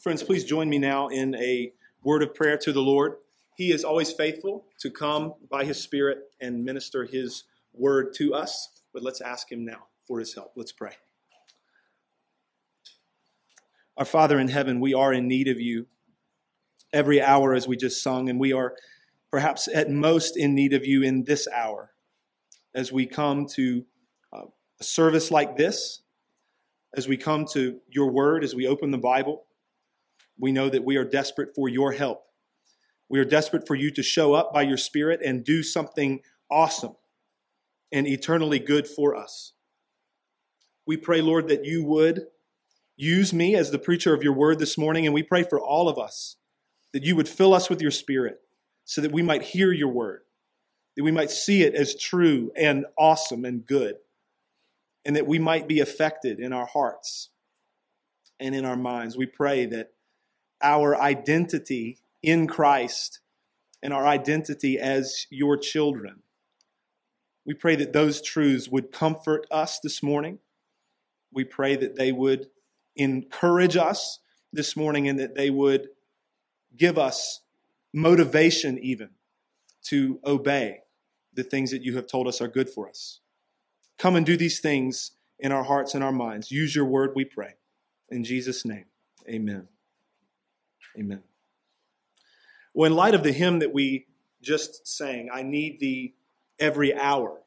[0.00, 1.72] Friends, please join me now in a
[2.04, 3.16] word of prayer to the Lord.
[3.56, 7.42] He is always faithful to come by His Spirit and minister His
[7.72, 10.52] word to us, but let's ask Him now for His help.
[10.54, 10.92] Let's pray.
[13.96, 15.88] Our Father in heaven, we are in need of you
[16.92, 18.76] every hour as we just sung, and we are
[19.32, 21.92] perhaps at most in need of you in this hour
[22.72, 23.84] as we come to
[24.32, 24.44] uh,
[24.78, 26.02] a service like this,
[26.94, 29.46] as we come to your word, as we open the Bible
[30.38, 32.24] we know that we are desperate for your help.
[33.08, 36.96] We are desperate for you to show up by your Spirit and do something awesome
[37.90, 39.54] and eternally good for us.
[40.86, 42.26] We pray, Lord, that you would
[42.96, 45.88] use me as the preacher of your word this morning, and we pray for all
[45.88, 46.36] of us
[46.92, 48.38] that you would fill us with your Spirit
[48.84, 50.22] so that we might hear your word,
[50.96, 53.96] that we might see it as true and awesome and good,
[55.04, 57.30] and that we might be affected in our hearts
[58.40, 59.16] and in our minds.
[59.16, 59.90] We pray that
[60.62, 63.20] our identity in Christ
[63.82, 66.22] and our identity as your children.
[67.44, 70.38] We pray that those truths would comfort us this morning.
[71.32, 72.48] We pray that they would
[72.96, 74.18] encourage us
[74.52, 75.88] this morning and that they would
[76.76, 77.40] give us
[77.94, 79.10] motivation, even
[79.84, 80.80] to obey
[81.34, 83.20] the things that you have told us are good for us.
[83.98, 86.50] Come and do these things in our hearts and our minds.
[86.50, 87.54] Use your word, we pray.
[88.10, 88.86] In Jesus' name,
[89.28, 89.68] amen.
[90.96, 91.22] Amen.
[92.74, 94.06] Well, in light of the hymn that we
[94.40, 96.14] just sang, I need thee
[96.60, 97.40] every hour,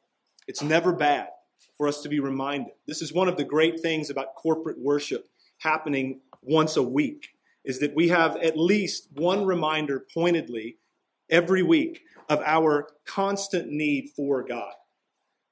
[0.46, 1.28] it's never bad
[1.76, 2.74] for us to be reminded.
[2.86, 7.28] This is one of the great things about corporate worship happening once a week
[7.64, 10.76] is that we have at least one reminder pointedly
[11.30, 14.72] every week of our constant need for God.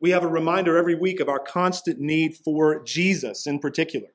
[0.00, 4.08] We have a reminder every week of our constant need for Jesus in particular,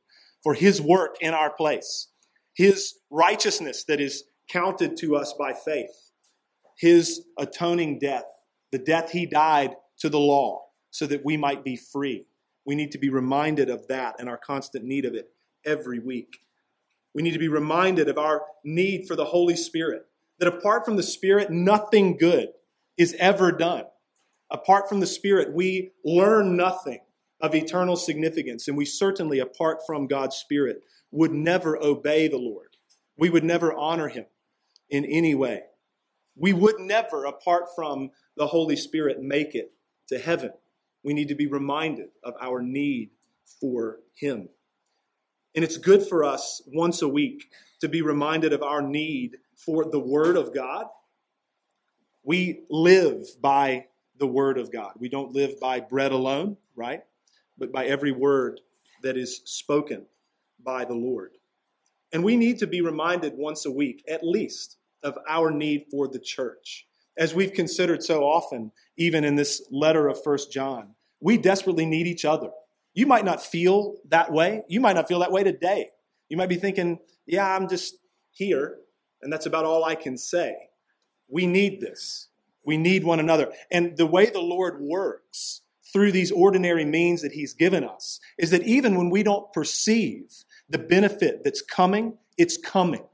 [0.44, 2.08] for his work in our place
[2.56, 6.12] his righteousness that is counted to us by faith,
[6.78, 8.26] his atoning death,
[8.72, 12.26] the death he died to the law so that we might be free.
[12.66, 15.30] We need to be reminded of that and our constant need of it
[15.66, 16.38] every week.
[17.14, 20.06] We need to be reminded of our need for the Holy Spirit,
[20.40, 22.50] that apart from the Spirit, nothing good
[22.98, 23.84] is ever done.
[24.52, 27.00] Apart from the Spirit, we learn nothing
[27.42, 32.78] of eternal significance, and we certainly, apart from God's Spirit, would never obey the Lord.
[33.18, 34.26] We would never honor him
[34.90, 35.64] in any way.
[36.36, 39.72] We would never, apart from the Holy Spirit, make it
[40.10, 40.52] to heaven.
[41.04, 43.12] We need to be reminded of our need
[43.62, 44.50] for him.
[45.56, 49.86] And it's good for us once a week to be reminded of our need for
[49.86, 50.88] the Word of God.
[52.24, 53.86] We live by
[54.18, 54.94] the Word of God.
[54.98, 57.04] We don't live by bread alone, right?
[57.58, 58.62] But by every word
[59.04, 60.06] that is spoken
[60.64, 61.32] by the Lord.
[62.12, 66.08] And we need to be reminded once a week, at least, of our need for
[66.08, 66.88] the church.
[67.18, 72.08] As we've considered so often, even in this letter of First John, we desperately need
[72.08, 72.50] each other.
[72.94, 74.64] You might not feel that way.
[74.68, 75.90] You might not feel that way today.
[76.30, 77.96] You might be thinking, yeah, I'm just
[78.32, 78.78] here,
[79.22, 80.56] and that's about all I can say.
[81.28, 82.30] We need this.
[82.66, 83.52] We need one another.
[83.72, 85.62] And the way the Lord works
[85.96, 90.26] through these ordinary means that He's given us is that even when we don't perceive
[90.68, 93.06] the benefit that's coming, it's coming.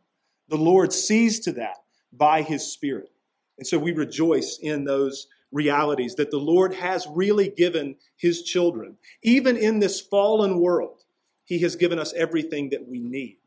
[0.47, 1.77] The Lord sees to that
[2.11, 3.11] by His Spirit.
[3.59, 8.97] And so we rejoice in those realities that the Lord has really given His children.
[9.21, 11.03] Even in this fallen world,
[11.45, 13.37] He has given us everything that we need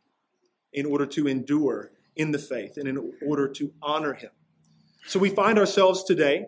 [0.72, 4.30] in order to endure in the faith and in order to honor Him.
[5.08, 6.46] So we find ourselves today,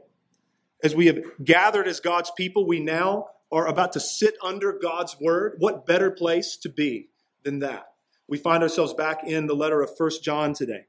[0.83, 5.17] as we have gathered as God's people, we now are about to sit under God's
[5.21, 5.57] word.
[5.59, 7.09] What better place to be
[7.45, 7.85] than that.
[8.29, 10.87] We find ourselves back in the letter of First John today.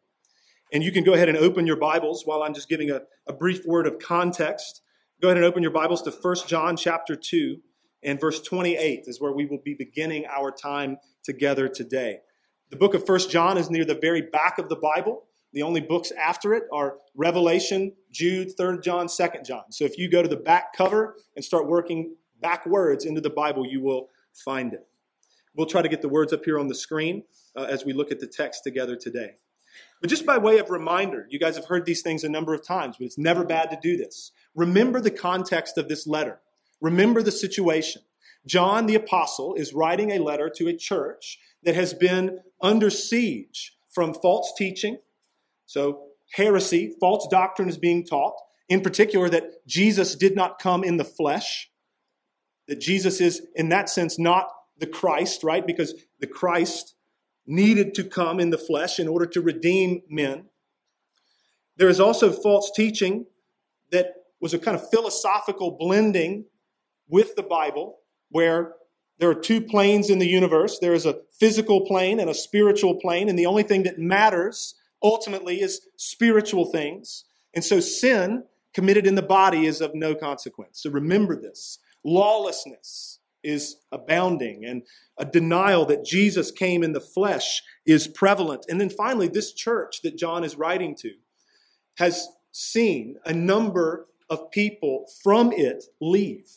[0.74, 3.34] And you can go ahead and open your Bibles while I'm just giving a, a
[3.34, 4.82] brief word of context.
[5.22, 7.58] Go ahead and open your Bibles to First John chapter 2
[8.04, 12.20] and verse 28 is where we will be beginning our time together today.
[12.70, 15.27] The book of First John is near the very back of the Bible.
[15.54, 19.72] The only books after it are Revelation, Jude, 3rd John, 2nd John.
[19.72, 23.66] So if you go to the back cover and start working backwards into the Bible,
[23.66, 24.88] you will find it.
[25.56, 27.24] We'll try to get the words up here on the screen
[27.56, 29.36] uh, as we look at the text together today.
[30.02, 32.66] But just by way of reminder, you guys have heard these things a number of
[32.66, 34.32] times, but it's never bad to do this.
[34.56, 36.40] Remember the context of this letter.
[36.82, 38.04] Remember the situation.
[38.46, 43.76] John the Apostle is writing a letter to a church that has been under siege
[43.90, 45.00] from false teaching.
[45.68, 48.34] So, heresy, false doctrine is being taught.
[48.70, 51.70] In particular, that Jesus did not come in the flesh,
[52.68, 54.48] that Jesus is, in that sense, not
[54.80, 55.66] the Christ, right?
[55.66, 56.96] Because the Christ
[57.46, 60.46] needed to come in the flesh in order to redeem men.
[61.78, 63.26] There is also false teaching
[63.92, 66.46] that was a kind of philosophical blending
[67.08, 68.00] with the Bible,
[68.30, 68.74] where
[69.20, 72.96] there are two planes in the universe there is a physical plane and a spiritual
[72.96, 77.26] plane, and the only thing that matters ultimately is spiritual things.
[77.54, 80.82] And so sin committed in the body is of no consequence.
[80.82, 84.84] So remember this lawlessness is abounding, and
[85.18, 88.66] a denial that Jesus came in the flesh is prevalent.
[88.68, 91.14] And then finally, this church that John is writing to
[91.98, 96.50] has seen a number of people from it leave.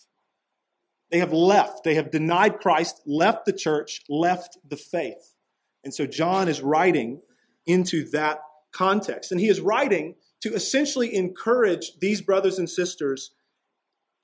[1.10, 1.84] They have left.
[1.84, 5.36] They have denied Christ, left the church, left the faith.
[5.84, 7.20] And so John is writing
[7.66, 8.40] into that
[8.72, 9.32] context.
[9.32, 13.32] And he is writing to essentially encourage these brothers and sisters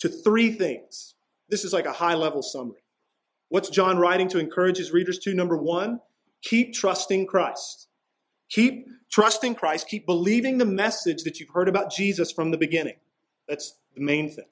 [0.01, 1.15] to three things.
[1.49, 2.83] This is like a high level summary.
[3.49, 5.35] What's John writing to encourage his readers to?
[5.35, 6.01] Number one,
[6.43, 7.89] keep trusting Christ.
[8.51, 9.89] Keep trusting Christ.
[9.89, 12.97] Keep believing the message that you've heard about Jesus from the beginning.
[13.49, 14.47] That's the main thing.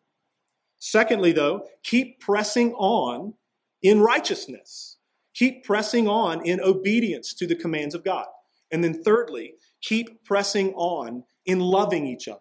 [0.78, 3.34] Secondly, though, keep pressing on
[3.82, 4.98] in righteousness.
[5.34, 8.26] Keep pressing on in obedience to the commands of God.
[8.74, 12.40] And then thirdly, keep pressing on in loving each other.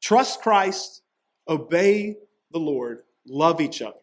[0.00, 1.02] Trust Christ,
[1.48, 2.14] obey
[2.52, 3.98] the Lord, love each other.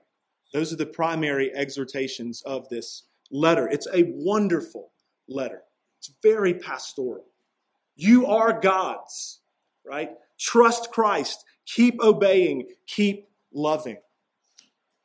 [0.52, 3.70] Those are the primary exhortations of this letter.
[3.70, 4.92] It's a wonderful
[5.30, 5.62] letter.
[6.00, 7.28] It's very pastoral.
[7.96, 9.40] You are God's,
[9.86, 10.12] right?
[10.38, 11.46] Trust Christ.
[11.66, 12.68] Keep obeying.
[12.88, 14.00] Keep loving.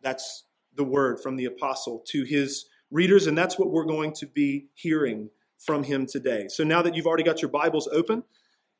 [0.03, 0.43] That's
[0.75, 4.67] the word from the apostle to his readers, and that's what we're going to be
[4.75, 5.31] hearing
[5.61, 6.49] from him today.
[6.49, 8.25] So now that you've already got your Bibles open,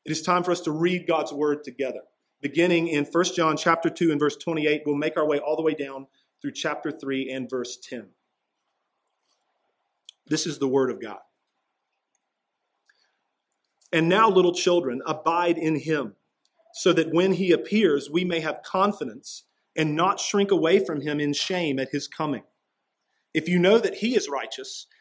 [0.05, 2.01] it is time for us to read God's word together.
[2.41, 5.63] Beginning in 1 John chapter 2 and verse 28, we'll make our way all the
[5.63, 6.07] way down
[6.41, 8.09] through chapter 3 and verse 10.
[10.27, 11.19] This is the word of God.
[13.93, 16.15] And now, little children, abide in him,
[16.73, 19.43] so that when he appears, we may have confidence
[19.77, 22.45] and not shrink away from him in shame at his coming.
[23.35, 24.87] If you know that he is righteous,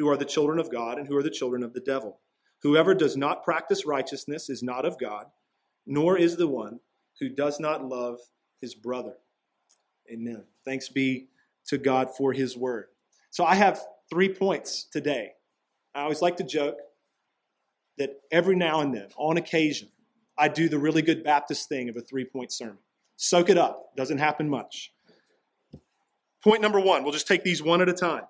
[0.00, 2.20] who are the children of God and who are the children of the devil.
[2.62, 5.26] Whoever does not practice righteousness is not of God,
[5.86, 6.80] nor is the one
[7.20, 8.18] who does not love
[8.62, 9.12] his brother.
[10.10, 10.44] Amen.
[10.64, 11.28] Thanks be
[11.66, 12.86] to God for his word.
[13.28, 13.78] So I have
[14.08, 15.32] three points today.
[15.94, 16.78] I always like to joke
[17.98, 19.90] that every now and then, on occasion,
[20.38, 22.78] I do the really good Baptist thing of a three point sermon.
[23.16, 23.94] Soak it up.
[23.98, 24.94] Doesn't happen much.
[26.42, 28.22] Point number one, we'll just take these one at a time.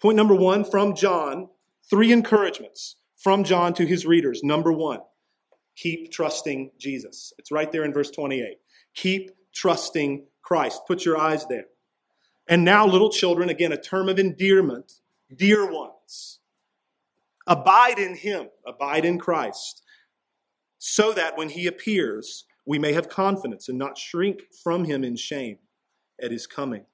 [0.00, 1.48] Point number one from John,
[1.88, 4.42] three encouragements from John to his readers.
[4.42, 5.00] Number one,
[5.74, 7.32] keep trusting Jesus.
[7.38, 8.58] It's right there in verse 28.
[8.94, 10.82] Keep trusting Christ.
[10.86, 11.66] Put your eyes there.
[12.48, 15.00] And now, little children, again, a term of endearment,
[15.34, 16.40] dear ones.
[17.48, 19.82] Abide in him, abide in Christ,
[20.78, 25.16] so that when he appears, we may have confidence and not shrink from him in
[25.16, 25.58] shame
[26.20, 26.84] at his coming.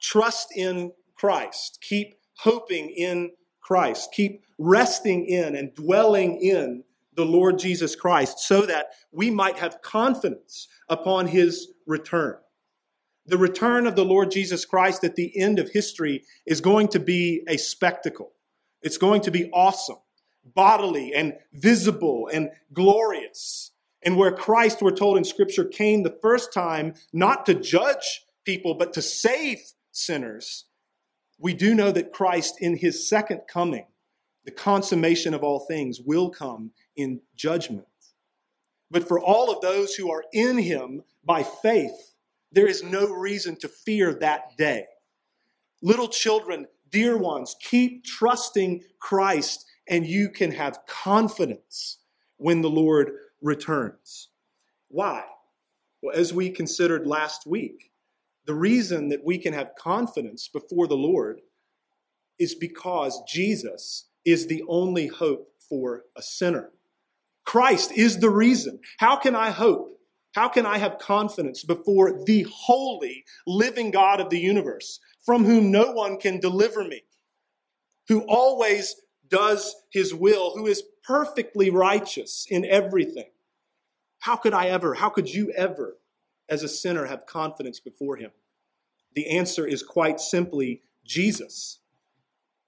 [0.00, 1.78] Trust in Christ.
[1.82, 4.10] Keep hoping in Christ.
[4.12, 9.82] Keep resting in and dwelling in the Lord Jesus Christ so that we might have
[9.82, 12.36] confidence upon his return.
[13.26, 17.00] The return of the Lord Jesus Christ at the end of history is going to
[17.00, 18.32] be a spectacle.
[18.82, 19.96] It's going to be awesome.
[20.54, 23.72] bodily and visible and glorious.
[24.02, 28.74] And where Christ, we're told in Scripture, came the first time not to judge people,
[28.74, 29.58] but to save
[29.90, 30.65] sinners,
[31.38, 33.86] we do know that Christ, in his second coming,
[34.44, 37.86] the consummation of all things, will come in judgment.
[38.90, 42.14] But for all of those who are in him by faith,
[42.52, 44.86] there is no reason to fear that day.
[45.82, 51.98] Little children, dear ones, keep trusting Christ, and you can have confidence
[52.38, 53.10] when the Lord
[53.42, 54.28] returns.
[54.88, 55.24] Why?
[56.02, 57.90] Well, as we considered last week,
[58.46, 61.40] the reason that we can have confidence before the Lord
[62.38, 66.70] is because Jesus is the only hope for a sinner.
[67.44, 68.80] Christ is the reason.
[68.98, 69.92] How can I hope?
[70.34, 75.70] How can I have confidence before the holy, living God of the universe, from whom
[75.70, 77.02] no one can deliver me,
[78.08, 78.94] who always
[79.28, 83.30] does his will, who is perfectly righteous in everything?
[84.18, 85.96] How could I ever, how could you ever
[86.48, 88.30] as a sinner have confidence before him?
[89.14, 91.80] The answer is quite simply Jesus,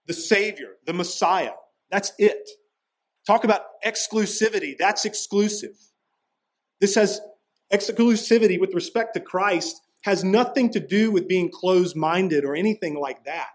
[0.07, 1.53] the Savior, the Messiah.
[1.91, 2.49] That's it.
[3.27, 4.77] Talk about exclusivity.
[4.79, 5.77] That's exclusive.
[6.81, 7.21] This has
[7.73, 12.95] exclusivity with respect to Christ has nothing to do with being closed minded or anything
[12.99, 13.49] like that.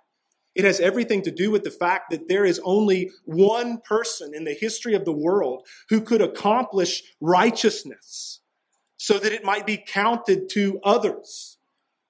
[0.55, 4.43] It has everything to do with the fact that there is only one person in
[4.43, 8.41] the history of the world who could accomplish righteousness
[9.03, 11.57] so that it might be counted to others.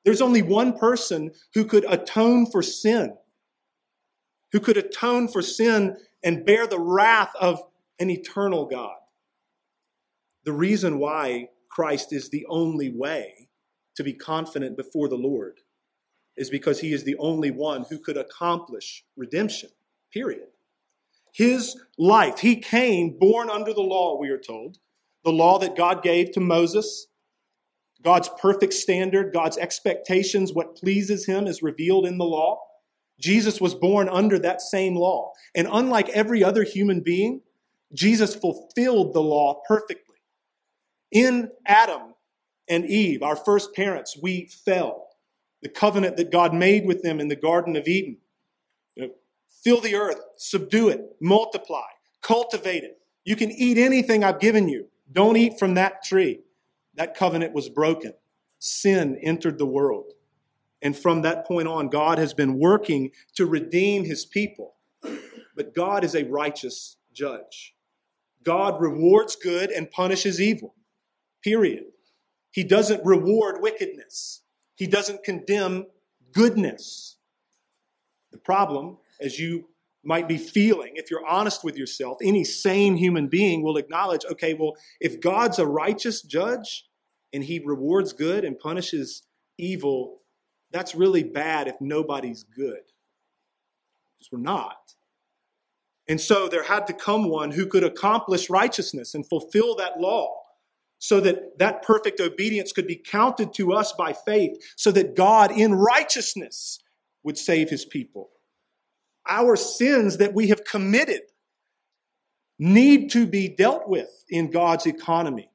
[0.06, 3.18] There's only one person who could atone for sin,
[4.52, 7.64] who could atone for sin and bear the wrath of
[7.98, 8.94] an eternal God.
[10.44, 13.50] The reason why Christ is the only way
[13.96, 15.62] to be confident before the Lord
[16.38, 19.72] is because he is the only one who could accomplish redemption,
[20.14, 20.50] period.
[21.34, 24.78] His life, he came born under the law, we are told
[25.24, 27.08] the law that God gave to Moses,
[28.04, 32.60] God's perfect standard, God's expectations, what pleases him is revealed in the law.
[33.20, 35.32] Jesus was born under that same law.
[35.56, 37.42] And unlike every other human being,
[37.94, 40.18] Jesus fulfilled the law perfectly.
[41.12, 42.16] In Adam
[42.68, 45.08] and Eve, our first parents, we fell.
[45.62, 48.18] The covenant that God made with them in the Garden of Eden.
[48.96, 49.14] You know,
[49.64, 51.88] fill the earth, subdue it, multiply,
[52.22, 52.98] cultivate it.
[53.24, 54.88] You can eat anything I've given you.
[55.12, 56.42] Don't eat from that tree.
[56.96, 58.14] That covenant was broken.
[58.60, 60.14] Sin entered the world.
[60.82, 64.76] And from that point on, God has been working to redeem his people.
[65.56, 67.76] But God is a righteous judge.
[68.44, 70.76] God rewards good and punishes evil.
[71.44, 71.86] Period.
[72.52, 74.42] He doesn't reward wickedness.
[74.76, 75.88] He doesn't condemn
[76.34, 77.18] goodness.
[78.32, 79.70] The problem, as you
[80.04, 84.54] might be feeling, if you're honest with yourself, any sane human being will acknowledge okay,
[84.54, 86.86] well, if God's a righteous judge
[87.32, 89.24] and he rewards good and punishes
[89.58, 90.22] evil,
[90.72, 92.82] that's really bad if nobody's good.
[94.18, 94.94] Because we're not.
[96.08, 100.36] And so there had to come one who could accomplish righteousness and fulfill that law
[101.00, 105.52] so that that perfect obedience could be counted to us by faith, so that God
[105.52, 106.80] in righteousness
[107.24, 108.33] would save his people
[109.28, 111.22] our sins that we have committed
[112.60, 115.50] need to be dealt with in God's economy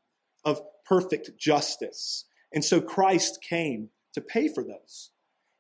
[0.45, 2.25] of perfect justice.
[2.53, 5.11] And so Christ came to pay for those.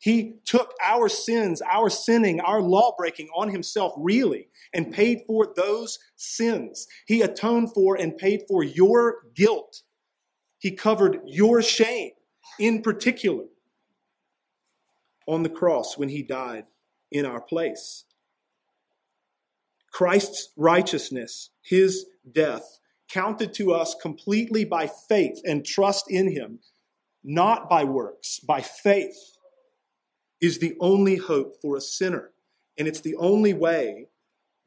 [0.00, 5.52] He took our sins, our sinning, our law breaking on himself, really, and paid for
[5.56, 6.86] those sins.
[7.06, 9.82] He atoned for and paid for your guilt.
[10.60, 12.12] He covered your shame
[12.60, 13.44] in particular
[15.26, 16.64] on the cross when he died
[17.10, 18.04] in our place.
[19.92, 22.78] Christ's righteousness, his death,
[23.10, 26.60] counted to us completely by faith and trust in him,
[27.24, 29.16] not by works, by faith,
[30.40, 32.30] is the only hope for a sinner.
[32.78, 34.08] And it's the only way,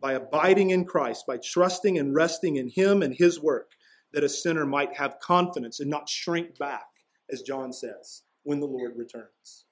[0.02, 3.72] by abiding in Christ, by trusting and resting in him and his work,
[4.12, 6.88] that a sinner might have confidence and not shrink back,
[7.32, 9.66] as John says, when the Lord returns.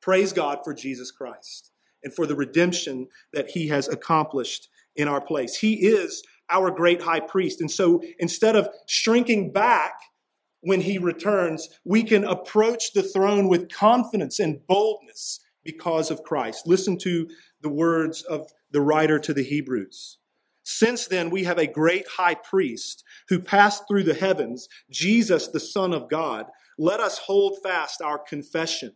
[0.00, 1.71] Praise God for Jesus Christ
[2.04, 5.56] and for the redemption that he has accomplished in our place.
[5.56, 7.60] He is our great high priest.
[7.60, 9.94] And so instead of shrinking back
[10.60, 16.66] when he returns, we can approach the throne with confidence and boldness because of Christ.
[16.66, 17.28] Listen to
[17.62, 20.18] the words of the writer to the Hebrews.
[20.64, 25.60] Since then, we have a great high priest who passed through the heavens, Jesus, the
[25.60, 26.46] Son of God.
[26.78, 28.94] Let us hold fast our confession.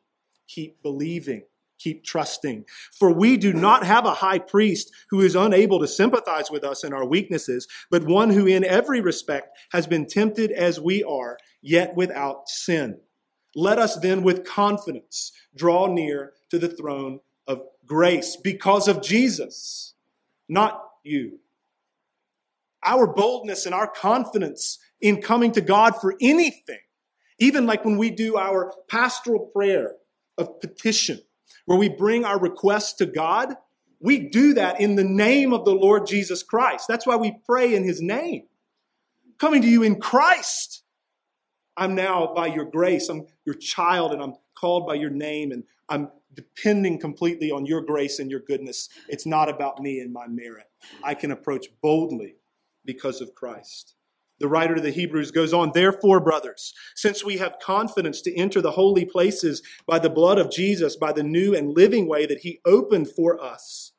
[0.49, 1.43] Keep believing
[1.79, 2.65] keep trusting.
[2.99, 6.85] For we do not have a high priest who is unable to sympathize with us
[6.85, 11.39] in our weaknesses, but one who in every respect has been tempted as we are,
[11.63, 12.99] yet without sin.
[13.55, 19.95] Let us then with confidence draw near to the throne of grace because of Jesus,
[20.49, 21.39] not you.
[22.85, 26.79] Our boldness and our confidence in coming to God for anything,
[27.39, 29.95] even like when we do our pastoral prayer
[30.39, 31.21] of petition,
[31.67, 33.55] where we bring our requests to God,
[34.01, 36.87] we do that in the name of the Lord Jesus Christ.
[36.89, 38.45] That's why we pray in his name.
[39.39, 40.83] Coming to you in Christ.
[41.77, 45.65] I'm now, by your grace, I'm your child and I'm called by your name and
[45.89, 48.89] I'm depending completely on your grace and your goodness.
[49.09, 50.67] It's not about me and my merit.
[51.03, 52.37] I can approach boldly
[52.85, 53.95] because of Christ.
[54.39, 58.61] The writer of the Hebrews goes on, Therefore, brothers, since we have confidence to enter
[58.61, 62.41] the holy places by the blood of Jesus, by the new and living way that
[62.41, 63.93] he opened for us,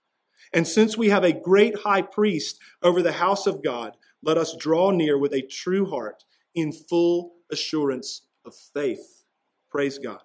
[0.54, 4.56] and since we have a great high priest over the house of God, let us
[4.56, 6.24] draw near with a true heart
[6.56, 9.24] in full assurance of faith.
[9.70, 10.22] Praise God.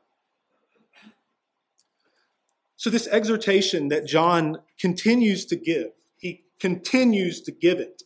[2.77, 8.03] So, this exhortation that John continues to give, he continues to give it.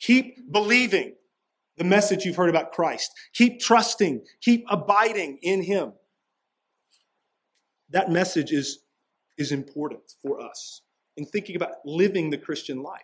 [0.00, 1.14] Keep believing
[1.78, 3.12] the message you've heard about Christ.
[3.34, 5.92] Keep trusting, keep abiding in Him.
[7.90, 8.80] That message is,
[9.38, 10.82] is important for us
[11.16, 13.02] in thinking about living the Christian life.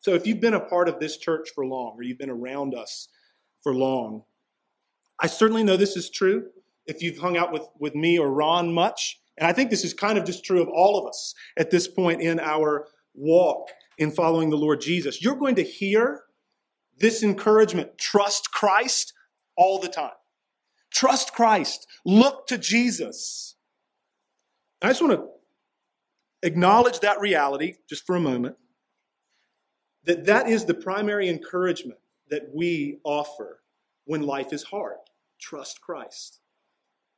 [0.00, 2.74] So, if you've been a part of this church for long, or you've been around
[2.74, 3.08] us
[3.62, 4.24] for long,
[5.20, 6.48] I certainly know this is true.
[6.86, 9.94] If you've hung out with, with me or Ron much, and I think this is
[9.94, 14.10] kind of just true of all of us at this point in our walk in
[14.10, 15.22] following the Lord Jesus.
[15.22, 16.24] You're going to hear
[16.98, 19.12] this encouragement trust Christ
[19.56, 20.12] all the time.
[20.92, 21.86] Trust Christ.
[22.04, 23.56] Look to Jesus.
[24.80, 25.28] I just want to
[26.42, 28.56] acknowledge that reality just for a moment
[30.04, 31.98] that that is the primary encouragement
[32.30, 33.62] that we offer
[34.04, 34.98] when life is hard.
[35.40, 36.40] Trust Christ.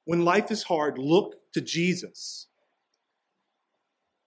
[0.05, 2.47] When life is hard, look to Jesus.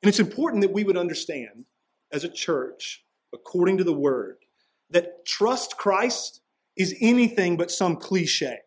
[0.03, 1.65] And it's important that we would understand
[2.11, 4.37] as a church, according to the word,
[4.91, 6.41] that trust Christ
[6.75, 8.59] is anything but some cliche.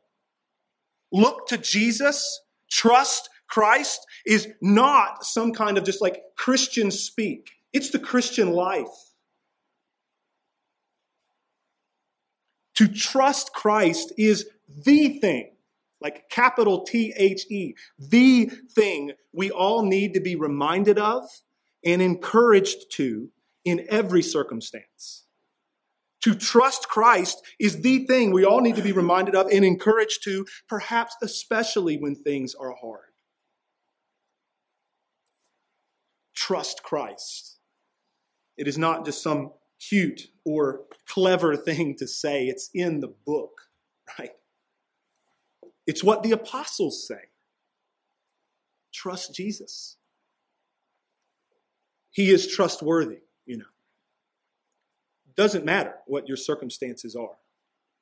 [1.11, 7.51] Look to Jesus, trust Christ is not some kind of just like Christian speak.
[7.73, 8.87] It's the Christian life.
[12.77, 15.53] To trust Christ is the thing
[16.01, 21.25] like capital T H E, the thing we all need to be reminded of
[21.85, 23.31] and encouraged to
[23.65, 25.25] in every circumstance.
[26.23, 30.23] To trust Christ is the thing we all need to be reminded of and encouraged
[30.25, 33.11] to, perhaps especially when things are hard.
[36.35, 37.59] Trust Christ.
[38.57, 43.53] It is not just some cute or clever thing to say, it's in the book,
[44.19, 44.31] right?
[45.87, 47.31] It's what the apostles say.
[48.95, 49.97] Trust Jesus.
[52.11, 53.72] He is trustworthy, you know.
[55.37, 57.39] Doesn't matter what your circumstances are,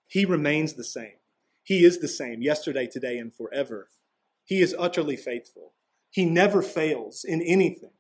[0.07, 1.15] He remains the same.
[1.63, 3.89] He is the same yesterday, today, and forever.
[4.45, 5.75] He is utterly faithful.
[6.11, 7.93] He never fails in anything.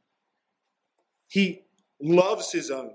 [1.29, 1.63] He
[2.03, 2.95] loves His own.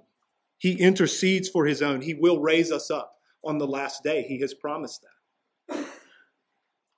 [0.58, 2.02] He intercedes for His own.
[2.02, 4.24] He will raise us up on the last day.
[4.24, 5.86] He has promised that.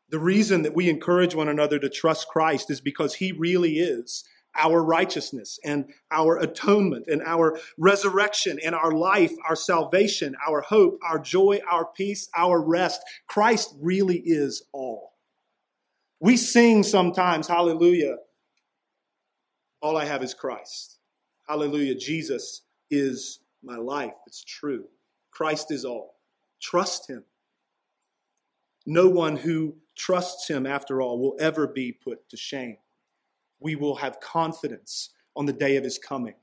[0.10, 4.24] The reason that we encourage one another to trust Christ is because he really is
[4.58, 11.00] our righteousness and our atonement and our resurrection and our life, our salvation, our hope,
[11.04, 13.02] our joy, our peace, our rest.
[13.28, 15.14] Christ really is all.
[16.20, 18.18] We sing sometimes, hallelujah,
[19.82, 20.98] all I have is Christ.
[21.48, 24.14] Hallelujah, Jesus is my life.
[24.26, 24.86] It's true.
[25.32, 26.16] Christ is all.
[26.60, 27.24] Trust him.
[28.86, 32.78] No one who trusts him, after all, will ever be put to shame.
[33.60, 36.36] We will have confidence on the day of his coming,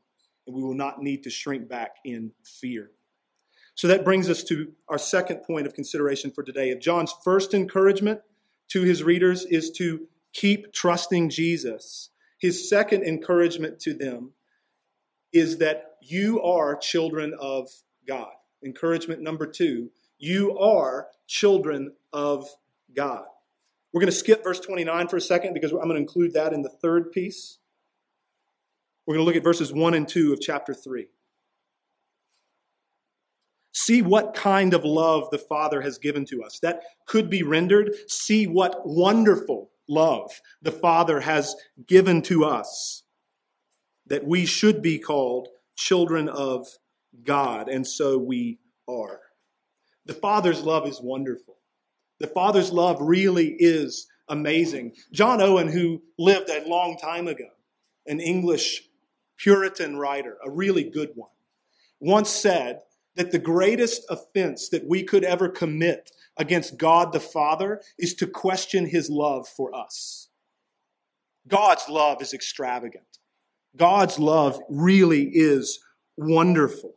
[0.46, 2.90] and we will not need to shrink back in fear.
[3.74, 6.70] So that brings us to our second point of consideration for today.
[6.70, 8.20] If John's first encouragement
[8.68, 14.32] to his readers is to keep trusting Jesus, his second encouragement to them
[15.32, 17.68] is that you are children of
[18.06, 18.32] God.
[18.64, 22.48] Encouragement number two, you are children of
[22.94, 23.24] God.
[23.94, 26.52] We're going to skip verse 29 for a second because I'm going to include that
[26.52, 27.58] in the third piece.
[29.06, 31.06] We're going to look at verses 1 and 2 of chapter 3.
[33.72, 36.58] See what kind of love the Father has given to us.
[36.60, 41.54] That could be rendered, see what wonderful love the Father has
[41.86, 43.04] given to us
[44.06, 46.66] that we should be called children of
[47.22, 49.20] God, and so we are.
[50.06, 51.53] The Father's love is wonderful.
[52.24, 54.94] The Father's love really is amazing.
[55.12, 57.50] John Owen, who lived a long time ago,
[58.06, 58.88] an English
[59.36, 61.28] Puritan writer, a really good one,
[62.00, 62.80] once said
[63.16, 68.26] that the greatest offense that we could ever commit against God the Father is to
[68.26, 70.28] question his love for us.
[71.46, 73.18] God's love is extravagant.
[73.76, 75.78] God's love really is
[76.16, 76.94] wonderful.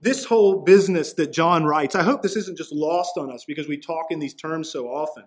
[0.00, 3.66] This whole business that John writes, I hope this isn't just lost on us because
[3.66, 5.24] we talk in these terms so often.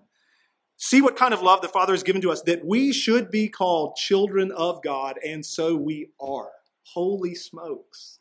[0.78, 3.50] See what kind of love the Father has given to us that we should be
[3.50, 6.50] called children of God, and so we are.
[6.84, 8.20] Holy smokes.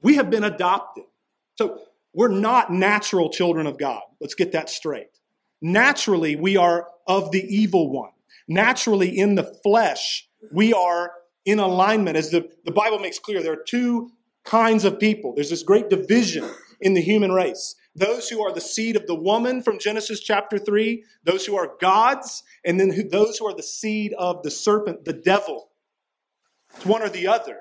[0.00, 1.04] We have been adopted.
[1.56, 1.80] So
[2.14, 4.02] we're not natural children of God.
[4.20, 5.10] Let's get that straight.
[5.60, 8.12] Naturally, we are of the evil one.
[8.48, 11.10] Naturally, in the flesh, we are
[11.46, 12.16] in alignment.
[12.16, 14.10] As the, the Bible makes clear, there are two
[14.44, 15.32] kinds of people.
[15.34, 17.74] There's this great division in the human race.
[17.94, 21.72] Those who are the seed of the woman from Genesis chapter 3, those who are
[21.80, 25.70] gods, and then who, those who are the seed of the serpent, the devil.
[26.74, 27.60] It's one or the other.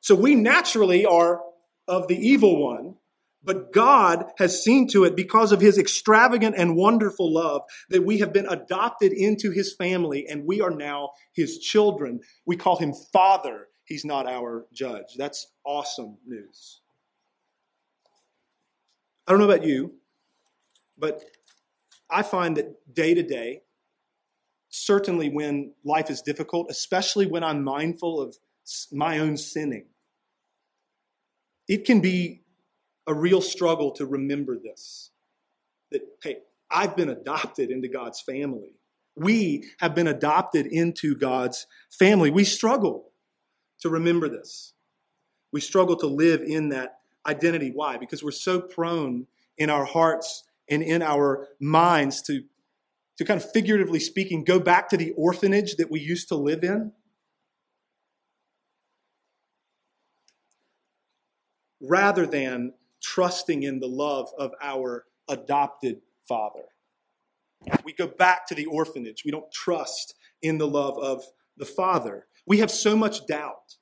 [0.00, 1.40] So we naturally are
[1.88, 2.96] of the evil one,
[3.44, 8.18] but God has seen to it because of his extravagant and wonderful love that we
[8.18, 12.20] have been adopted into his family and we are now his children.
[12.46, 13.68] We call him Father.
[13.84, 15.14] He's not our judge.
[15.16, 16.80] That's awesome news.
[19.26, 19.94] I don't know about you,
[20.98, 21.22] but
[22.10, 23.62] I find that day to day,
[24.68, 28.36] certainly when life is difficult, especially when I'm mindful of
[28.92, 29.86] my own sinning,
[31.68, 32.43] it can be
[33.06, 35.10] a real struggle to remember this.
[35.90, 36.38] That, hey,
[36.70, 38.74] I've been adopted into God's family.
[39.16, 42.30] We have been adopted into God's family.
[42.30, 43.12] We struggle
[43.80, 44.72] to remember this.
[45.52, 47.70] We struggle to live in that identity.
[47.72, 47.96] Why?
[47.96, 52.42] Because we're so prone in our hearts and in our minds to,
[53.18, 56.64] to kind of figuratively speaking, go back to the orphanage that we used to live
[56.64, 56.92] in
[61.80, 62.72] rather than
[63.04, 66.64] trusting in the love of our adopted father.
[67.84, 69.22] We go back to the orphanage.
[69.24, 71.22] We don't trust in the love of
[71.56, 72.26] the father.
[72.46, 73.76] We have so much doubt.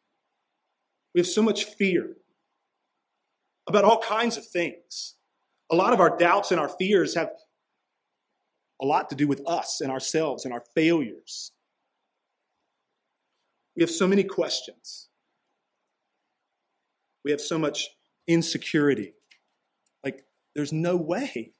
[1.14, 2.16] We have so much fear
[3.68, 5.14] about all kinds of things.
[5.70, 7.30] A lot of our doubts and our fears have
[8.80, 11.52] a lot to do with us and ourselves and our failures.
[13.76, 15.08] We have so many questions.
[17.24, 17.88] We have so much
[18.26, 19.14] insecurity.
[20.04, 21.52] Like, there's no way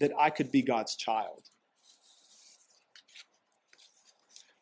[0.00, 1.48] that I could be God's child.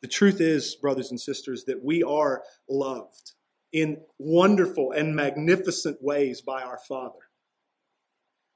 [0.03, 3.33] The truth is, brothers and sisters, that we are loved
[3.73, 7.19] in wonderful and magnificent ways by our Father.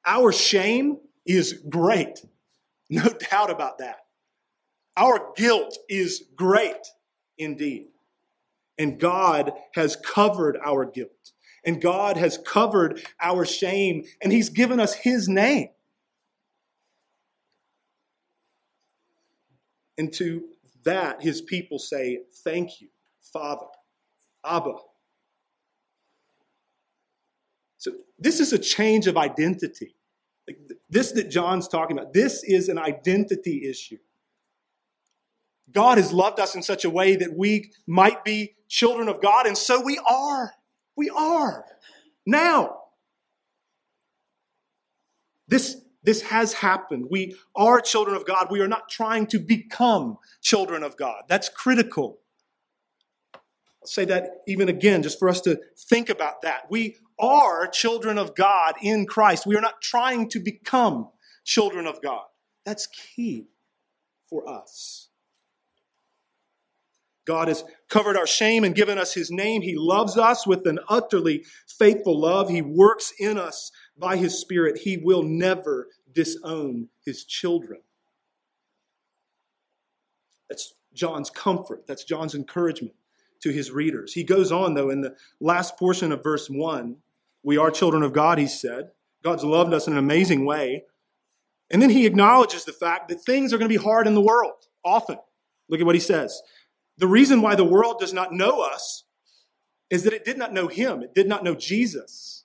[0.07, 2.21] Our shame is great,
[2.89, 3.99] no doubt about that.
[4.97, 6.87] Our guilt is great
[7.39, 7.89] indeed.
[8.79, 11.33] And God has covered our guilt
[11.65, 15.69] and God has covered our shame, and He's given us His name.
[19.99, 20.45] And to
[20.85, 22.89] that, His people say, Thank you,
[23.33, 23.67] Father,
[24.45, 24.75] Abba.
[27.79, 29.97] So, this is a change of identity.
[30.89, 33.99] This that John's talking about, this is an identity issue.
[35.73, 39.47] God has loved us in such a way that we might be children of God,
[39.47, 40.53] and so we are.
[41.01, 41.65] We are.
[42.27, 42.77] Now.
[45.49, 47.07] This, this has happened.
[47.11, 48.49] We are children of God.
[48.51, 51.23] We are not trying to become children of God.
[51.27, 52.21] That's critical.
[53.35, 55.59] I'll say that even again, just for us to
[55.89, 56.71] think about that.
[56.71, 59.47] We are children of God in Christ.
[59.47, 61.09] We are not trying to become
[61.45, 62.27] children of God.
[62.67, 63.47] That's key
[64.29, 65.10] for us.
[67.31, 69.63] God has covered our shame and given us his name.
[69.63, 71.45] He loves us with an utterly
[71.79, 72.49] faithful love.
[72.49, 74.79] He works in us by his spirit.
[74.79, 77.83] He will never disown his children.
[80.49, 81.87] That's John's comfort.
[81.87, 82.97] That's John's encouragement
[83.43, 84.13] to his readers.
[84.13, 86.97] He goes on, though, in the last portion of verse 1
[87.45, 88.91] We are children of God, he said.
[89.23, 90.83] God's loved us in an amazing way.
[91.71, 94.21] And then he acknowledges the fact that things are going to be hard in the
[94.21, 95.19] world, often.
[95.69, 96.43] Look at what he says.
[97.01, 99.05] The reason why the world does not know us
[99.89, 102.45] is that it did not know him, it did not know Jesus.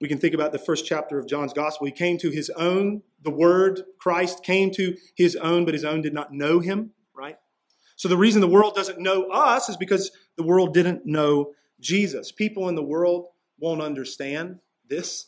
[0.00, 1.86] We can think about the first chapter of John's gospel.
[1.86, 6.00] He came to his own, the word, Christ, came to his own, but his own
[6.00, 7.36] did not know him, right?
[7.96, 12.30] So the reason the world doesn't know us is because the world didn't know Jesus.
[12.30, 13.26] People in the world
[13.58, 15.26] won't understand this.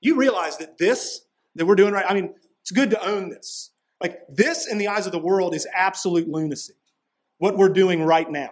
[0.00, 1.22] You realize that this
[1.56, 3.72] that we're doing right, I mean, it's good to own this.
[4.00, 6.74] Like, this in the eyes of the world is absolute lunacy,
[7.38, 8.50] what we're doing right now.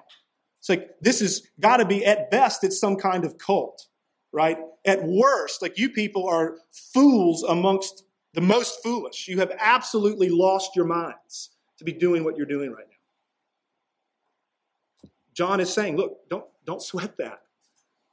[0.60, 3.86] It's like, this has got to be, at best, it's some kind of cult,
[4.32, 4.58] right?
[4.86, 9.28] At worst, like, you people are fools amongst the most foolish.
[9.28, 15.10] You have absolutely lost your minds to be doing what you're doing right now.
[15.34, 17.40] John is saying, look, don't, don't sweat that.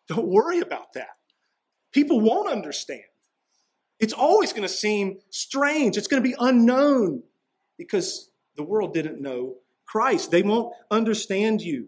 [0.07, 1.17] Don't worry about that.
[1.93, 3.03] People won't understand.
[4.01, 5.95] It's always going to seem strange.
[5.95, 7.21] It's going to be unknown
[7.77, 10.31] because the world didn't know Christ.
[10.31, 11.87] They won't understand you.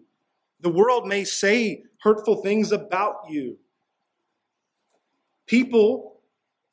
[0.60, 3.58] The world may say hurtful things about you.
[5.46, 6.20] People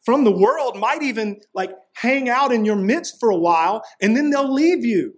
[0.03, 4.15] from the world might even like hang out in your midst for a while and
[4.15, 5.15] then they'll leave you.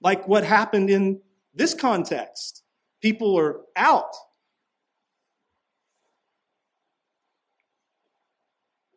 [0.00, 1.20] Like what happened in
[1.54, 2.62] this context.
[3.02, 4.14] People are out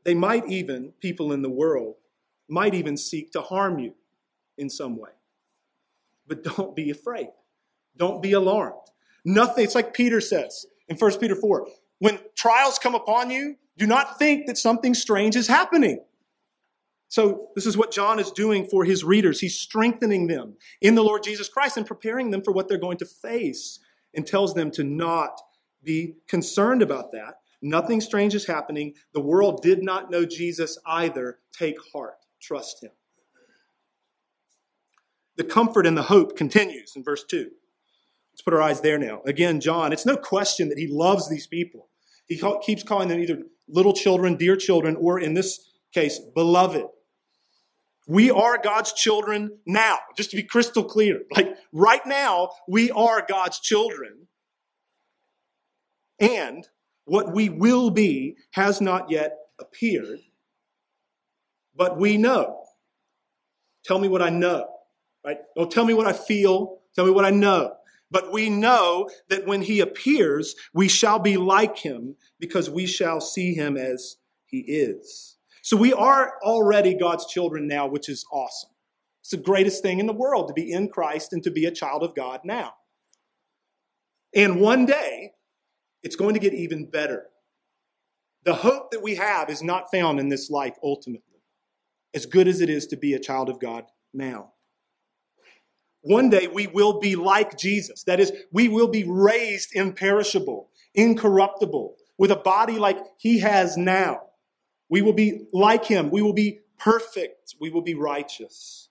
[0.06, 1.96] They might even, people in the world,
[2.48, 3.96] might even seek to harm you
[4.58, 5.10] in some way.
[6.28, 7.30] But don't be afraid.
[7.98, 8.76] Don't be alarmed.
[9.26, 11.68] Nothing, it's like Peter says in 1 Peter 4
[12.00, 16.00] when trials come upon you, do not think that something strange is happening.
[17.08, 19.40] So, this is what John is doing for his readers.
[19.40, 22.98] He's strengthening them in the Lord Jesus Christ and preparing them for what they're going
[22.98, 23.80] to face
[24.14, 25.40] and tells them to not
[25.84, 28.94] be concerned about that Nothing strange is happening.
[29.14, 31.40] The world did not know Jesus either.
[31.52, 32.18] Take heart.
[32.42, 32.92] Trust him.
[35.38, 37.50] The comfort and the hope continues in verse 2.
[38.34, 39.22] Let's put our eyes there now.
[39.26, 41.90] Again, John, it's no question that he loves these people.
[42.28, 46.86] He keeps calling them either little children, dear children, or in this case, beloved.
[48.08, 51.22] We are God's children now, just to be crystal clear.
[51.36, 54.28] Like right now, we are God's children.
[56.20, 56.68] And
[57.06, 60.20] what we will be has not yet appeared,
[61.76, 62.64] but we know.
[63.84, 64.68] Tell me what I know,
[65.24, 65.38] right?
[65.56, 67.76] Don't tell me what I feel, tell me what I know.
[68.12, 73.20] But we know that when he appears, we shall be like him because we shall
[73.20, 75.38] see him as he is.
[75.62, 78.70] So we are already God's children now, which is awesome.
[79.22, 81.72] It's the greatest thing in the world to be in Christ and to be a
[81.72, 82.74] child of God now.
[84.36, 85.32] And one day,
[86.06, 87.26] it's going to get even better.
[88.44, 91.42] The hope that we have is not found in this life ultimately,
[92.14, 94.52] as good as it is to be a child of God now.
[96.02, 98.04] One day we will be like Jesus.
[98.04, 104.22] That is, we will be raised imperishable, incorruptible, with a body like he has now.
[104.90, 106.12] We will be like him.
[106.12, 107.56] We will be perfect.
[107.60, 108.90] We will be righteous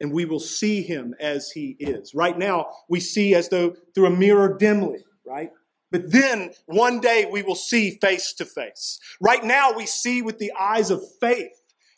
[0.00, 2.14] and we will see him as he is.
[2.14, 5.50] Right now, we see as though through a mirror dimly right?
[5.90, 8.98] But then one day we will see face to face.
[9.20, 11.52] Right now we see with the eyes of faith.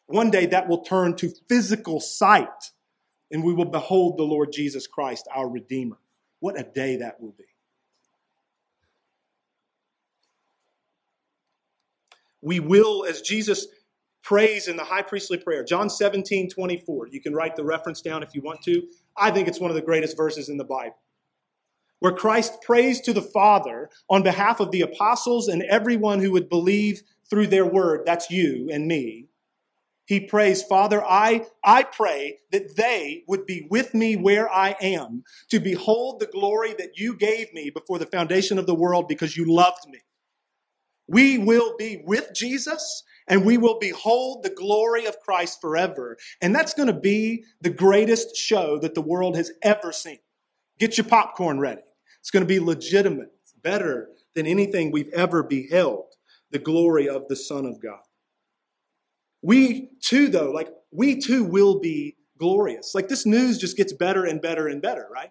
[0.06, 2.72] One day that will turn to physical sight
[3.30, 5.96] and we will behold the Lord Jesus Christ, our Redeemer.
[6.40, 7.44] What a day that will be.
[12.42, 13.66] We will, as Jesus
[14.22, 17.08] prays in the high priestly prayer, John 17, 24.
[17.08, 18.82] You can write the reference down if you want to.
[19.16, 20.96] I think it's one of the greatest verses in the Bible
[22.00, 26.48] where Christ prays to the Father on behalf of the apostles and everyone who would
[26.48, 28.02] believe through their word.
[28.04, 29.26] That's you and me.
[30.06, 35.24] He prays, Father, I, I pray that they would be with me where I am
[35.50, 39.36] to behold the glory that you gave me before the foundation of the world because
[39.36, 39.98] you loved me.
[41.08, 46.16] We will be with Jesus and we will behold the glory of Christ forever.
[46.40, 50.18] And that's going to be the greatest show that the world has ever seen.
[50.78, 51.82] Get your popcorn ready.
[52.26, 53.30] It's going to be legitimate,
[53.62, 56.06] better than anything we've ever beheld,
[56.50, 58.00] the glory of the Son of God.
[59.42, 62.96] We too, though, like we too will be glorious.
[62.96, 65.30] Like this news just gets better and better and better, right?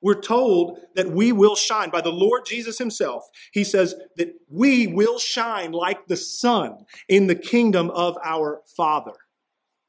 [0.00, 3.24] We're told that we will shine by the Lord Jesus Himself.
[3.52, 9.16] He says that we will shine like the sun in the kingdom of our Father,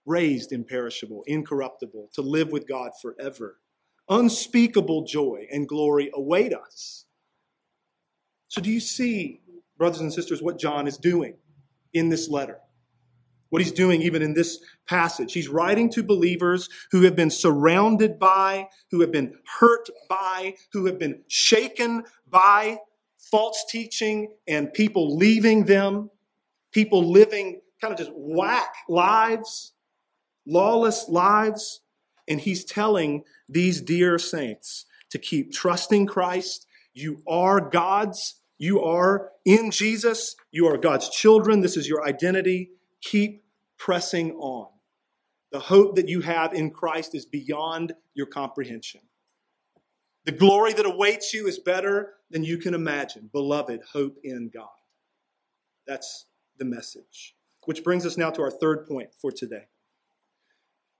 [0.08, 3.58] raised imperishable, incorruptible, to live with God forever
[4.10, 7.06] unspeakable joy and glory await us.
[8.48, 9.42] So, do you see,
[9.78, 11.36] brothers and sisters, what John is doing
[11.94, 12.60] in this letter?
[13.50, 15.32] What he's doing even in this passage.
[15.32, 20.88] He's writing to believers who have been surrounded by, who have been hurt by, who
[20.88, 22.80] have been shaken by
[23.18, 26.10] false teaching and people leaving them,
[26.72, 29.74] people living kind of just whack lives,
[30.46, 31.82] lawless lives.
[32.28, 36.66] And he's telling these dear saints to keep trusting Christ.
[36.94, 38.36] You are God's.
[38.58, 40.36] You are in Jesus.
[40.52, 41.62] You are God's children.
[41.62, 42.72] This is your identity.
[43.02, 43.44] Keep
[43.78, 44.70] pressing on.
[45.52, 49.02] The hope that you have in Christ is beyond your comprehension.
[50.26, 53.30] The glory that awaits you is better than you can imagine.
[53.32, 54.70] Beloved, hope in God.
[55.86, 56.26] That's
[56.58, 57.36] the message.
[57.66, 59.66] Which brings us now to our third point for today.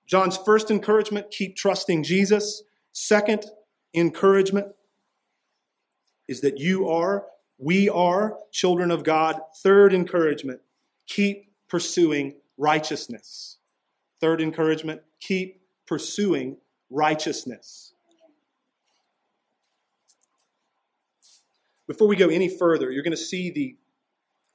[0.06, 2.64] John's first encouragement keep trusting Jesus.
[2.92, 3.46] Second
[3.94, 4.68] encouragement
[6.28, 7.26] is that you are,
[7.58, 9.40] we are children of God.
[9.62, 10.62] Third encouragement
[11.08, 13.58] keep pursuing righteousness.
[14.20, 16.58] Third encouragement keep pursuing
[16.90, 17.94] righteousness.
[21.88, 23.76] Before we go any further, you're going to see the,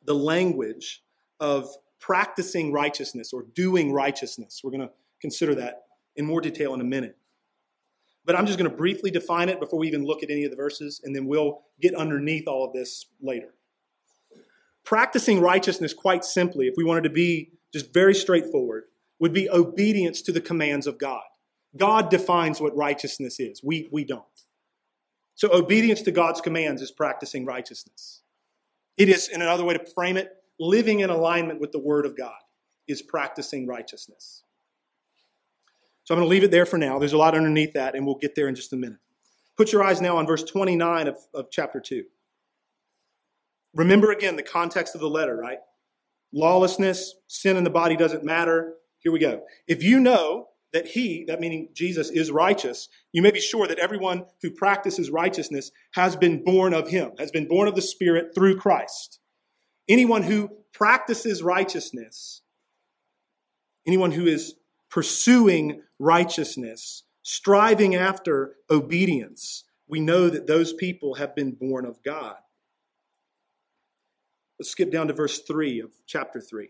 [0.04, 1.02] the language
[1.40, 1.68] of
[2.00, 4.62] practicing righteousness or doing righteousness.
[4.64, 5.84] We're going to consider that
[6.16, 7.16] in more detail in a minute.
[8.24, 10.50] But I'm just going to briefly define it before we even look at any of
[10.50, 13.54] the verses, and then we'll get underneath all of this later.
[14.84, 18.84] Practicing righteousness, quite simply, if we wanted to be just very straightforward,
[19.18, 21.22] would be obedience to the commands of God.
[21.76, 24.24] God defines what righteousness is, we, we don't.
[25.34, 28.22] So, obedience to God's commands is practicing righteousness.
[28.96, 32.16] It is, in another way to frame it, living in alignment with the Word of
[32.16, 32.34] God
[32.88, 34.42] is practicing righteousness.
[36.08, 36.98] So I'm going to leave it there for now.
[36.98, 38.96] There's a lot underneath that, and we'll get there in just a minute.
[39.58, 42.02] Put your eyes now on verse 29 of, of chapter 2.
[43.74, 45.58] Remember again the context of the letter, right?
[46.32, 48.76] Lawlessness, sin in the body doesn't matter.
[49.00, 49.42] Here we go.
[49.66, 53.78] If you know that he, that meaning Jesus, is righteous, you may be sure that
[53.78, 58.34] everyone who practices righteousness has been born of him, has been born of the Spirit
[58.34, 59.20] through Christ.
[59.90, 62.40] Anyone who practices righteousness,
[63.86, 64.54] anyone who is
[64.90, 72.36] pursuing righteousness, striving after obedience, we know that those people have been born of God.
[74.58, 76.68] Let's skip down to verse 3 of chapter 3.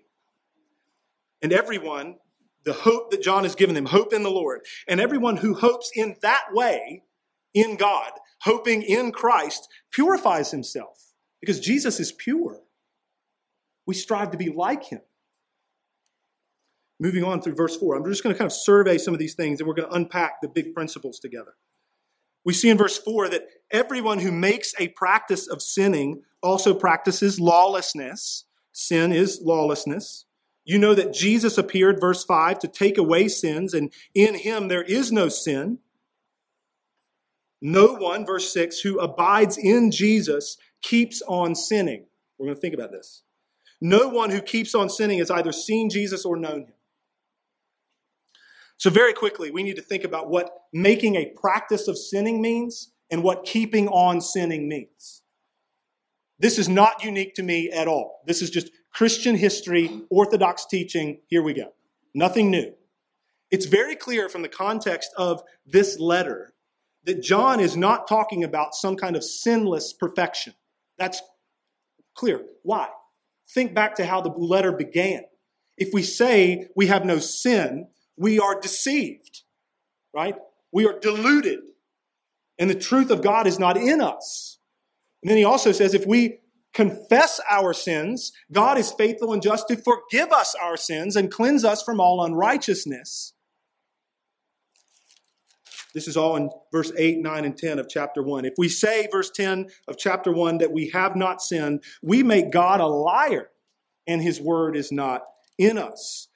[1.42, 2.16] And everyone,
[2.64, 5.90] the hope that John has given them, hope in the Lord, and everyone who hopes
[5.94, 7.02] in that way,
[7.54, 8.10] in God,
[8.42, 12.60] hoping in Christ, purifies himself because Jesus is pure.
[13.86, 15.00] We strive to be like him.
[17.00, 19.34] Moving on through verse 4, I'm just going to kind of survey some of these
[19.34, 21.54] things and we're going to unpack the big principles together.
[22.44, 27.38] We see in verse 4 that everyone who makes a practice of sinning also practices
[27.38, 28.44] lawlessness.
[28.72, 30.24] Sin is lawlessness.
[30.64, 34.82] You know that Jesus appeared, verse 5, to take away sins, and in him there
[34.82, 35.78] is no sin.
[37.60, 42.04] No one, verse 6, who abides in Jesus keeps on sinning.
[42.38, 43.22] We're going to think about this.
[43.80, 46.72] No one who keeps on sinning has either seen Jesus or known him.
[48.78, 52.92] So, very quickly, we need to think about what making a practice of sinning means
[53.10, 55.22] and what keeping on sinning means.
[56.38, 58.20] This is not unique to me at all.
[58.24, 61.20] This is just Christian history, Orthodox teaching.
[61.26, 61.72] Here we go.
[62.14, 62.72] Nothing new.
[63.50, 66.54] It's very clear from the context of this letter
[67.04, 70.54] that John is not talking about some kind of sinless perfection.
[70.98, 71.20] That's
[72.14, 72.42] clear.
[72.62, 72.88] Why?
[73.48, 75.22] Think back to how the letter began.
[75.76, 77.88] If we say we have no sin,
[78.18, 79.42] we are deceived,
[80.14, 80.34] right?
[80.72, 81.60] We are deluded,
[82.58, 84.58] and the truth of God is not in us.
[85.22, 86.40] And then he also says if we
[86.74, 91.64] confess our sins, God is faithful and just to forgive us our sins and cleanse
[91.64, 93.32] us from all unrighteousness.
[95.94, 98.44] This is all in verse 8, 9, and 10 of chapter 1.
[98.44, 102.52] If we say, verse 10 of chapter 1, that we have not sinned, we make
[102.52, 103.48] God a liar,
[104.06, 105.22] and his word is not
[105.56, 106.28] in us.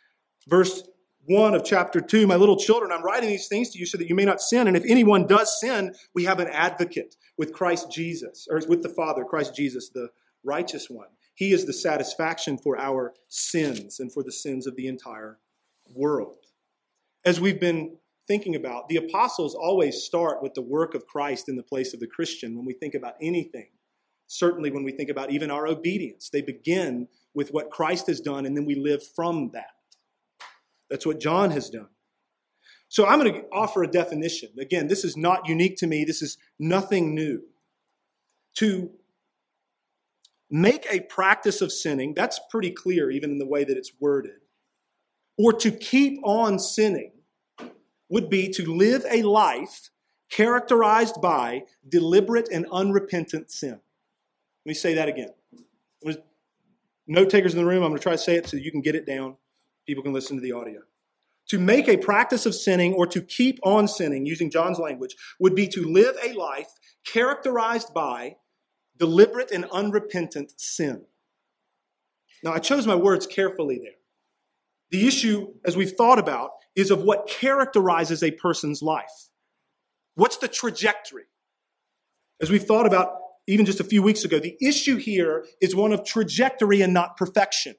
[0.49, 0.83] Verse
[1.27, 4.09] 1 of chapter 2, my little children, I'm writing these things to you so that
[4.09, 4.67] you may not sin.
[4.67, 8.89] And if anyone does sin, we have an advocate with Christ Jesus, or with the
[8.89, 10.09] Father, Christ Jesus, the
[10.43, 11.07] righteous one.
[11.35, 15.39] He is the satisfaction for our sins and for the sins of the entire
[15.95, 16.39] world.
[17.25, 17.97] As we've been
[18.27, 22.01] thinking about, the apostles always start with the work of Christ in the place of
[22.01, 23.69] the Christian when we think about anything.
[24.27, 28.45] Certainly, when we think about even our obedience, they begin with what Christ has done,
[28.45, 29.82] and then we live from that.
[30.93, 31.89] That's what John has done.
[32.89, 34.51] So I'm going to offer a definition.
[34.61, 37.41] Again, this is not unique to me, this is nothing new.
[38.57, 38.91] To
[40.51, 44.41] make a practice of sinning, that's pretty clear even in the way that it's worded,
[45.39, 47.13] or to keep on sinning
[48.11, 49.89] would be to live a life
[50.31, 53.71] characterized by deliberate and unrepentant sin.
[53.71, 53.81] Let
[54.67, 55.31] me say that again.
[57.07, 58.83] Note takers in the room, I'm going to try to say it so you can
[58.83, 59.39] get it down.
[59.87, 60.81] People can listen to the audio.
[61.49, 65.55] To make a practice of sinning or to keep on sinning, using John's language, would
[65.55, 66.69] be to live a life
[67.05, 68.37] characterized by
[68.99, 71.05] deliberate and unrepentant sin.
[72.45, 73.93] Now, I chose my words carefully there.
[74.91, 79.31] The issue, as we've thought about, is of what characterizes a person's life.
[80.15, 81.25] What's the trajectory?
[82.41, 83.15] As we've thought about
[83.47, 87.17] even just a few weeks ago, the issue here is one of trajectory and not
[87.17, 87.75] perfection.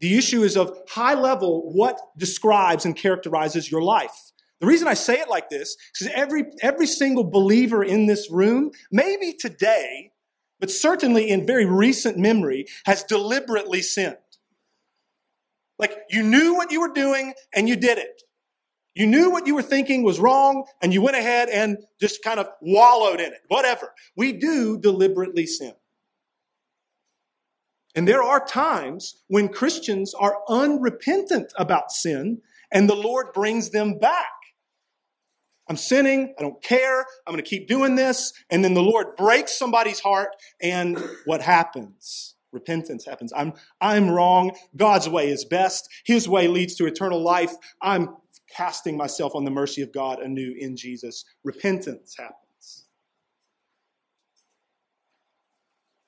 [0.00, 4.32] The issue is of high level what describes and characterizes your life.
[4.60, 8.70] The reason I say it like this is every, every single believer in this room,
[8.90, 10.12] maybe today,
[10.60, 14.16] but certainly in very recent memory, has deliberately sinned.
[15.78, 18.22] Like you knew what you were doing and you did it.
[18.94, 22.40] You knew what you were thinking was wrong and you went ahead and just kind
[22.40, 23.42] of wallowed in it.
[23.48, 23.92] Whatever.
[24.16, 25.74] We do deliberately sin.
[27.96, 33.98] And there are times when Christians are unrepentant about sin and the Lord brings them
[33.98, 34.28] back.
[35.68, 36.34] I'm sinning.
[36.38, 37.00] I don't care.
[37.26, 38.32] I'm going to keep doing this.
[38.50, 40.28] And then the Lord breaks somebody's heart.
[40.62, 42.36] And what happens?
[42.52, 43.32] Repentance happens.
[43.34, 44.52] I'm, I'm wrong.
[44.76, 45.88] God's way is best.
[46.04, 47.52] His way leads to eternal life.
[47.82, 48.10] I'm
[48.54, 51.24] casting myself on the mercy of God anew in Jesus.
[51.42, 52.45] Repentance happens.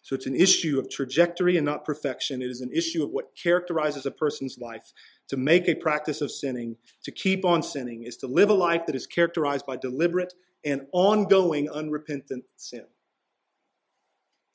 [0.09, 2.41] So it's an issue of trajectory and not perfection.
[2.41, 4.95] It is an issue of what characterizes a person's life
[5.29, 8.87] to make a practice of sinning, to keep on sinning, is to live a life
[8.87, 10.33] that is characterized by deliberate
[10.65, 12.87] and ongoing unrepentant sin.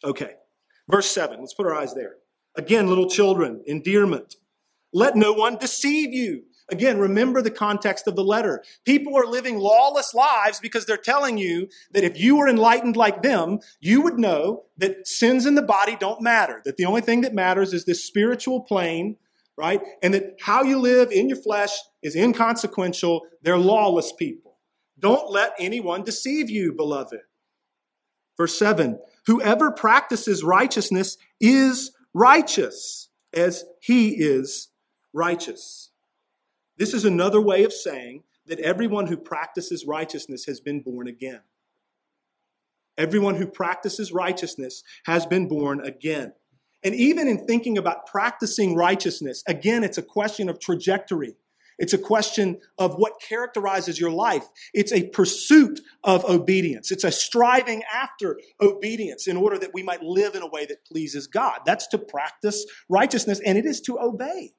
[0.03, 0.31] Okay,
[0.89, 2.15] verse 7, let's put our eyes there.
[2.55, 4.37] Again, little children, endearment.
[4.91, 6.45] Let no one deceive you.
[6.73, 8.63] Again, remember the context of the letter.
[8.83, 13.21] People are living lawless lives because they're telling you that if you were enlightened like
[13.21, 17.21] them, you would know that sins in the body don't matter, that the only thing
[17.21, 19.17] that matters is this spiritual plane
[19.55, 19.81] right?
[20.01, 21.69] And that how you live in your flesh
[22.01, 23.21] is inconsequential.
[23.43, 24.57] They're lawless people.
[24.97, 27.19] Don't let anyone deceive you, beloved.
[28.37, 34.69] Verse 7 Whoever practices righteousness is righteous as he is
[35.13, 35.91] righteous.
[36.77, 41.41] This is another way of saying that everyone who practices righteousness has been born again.
[42.97, 46.33] Everyone who practices righteousness has been born again.
[46.83, 51.37] And even in thinking about practicing righteousness, again, it's a question of trajectory.
[51.79, 54.45] It's a question of what characterizes your life.
[54.73, 56.91] It's a pursuit of obedience.
[56.91, 60.85] It's a striving after obedience in order that we might live in a way that
[60.85, 61.61] pleases God.
[61.65, 64.53] That's to practice righteousness, and it is to obey.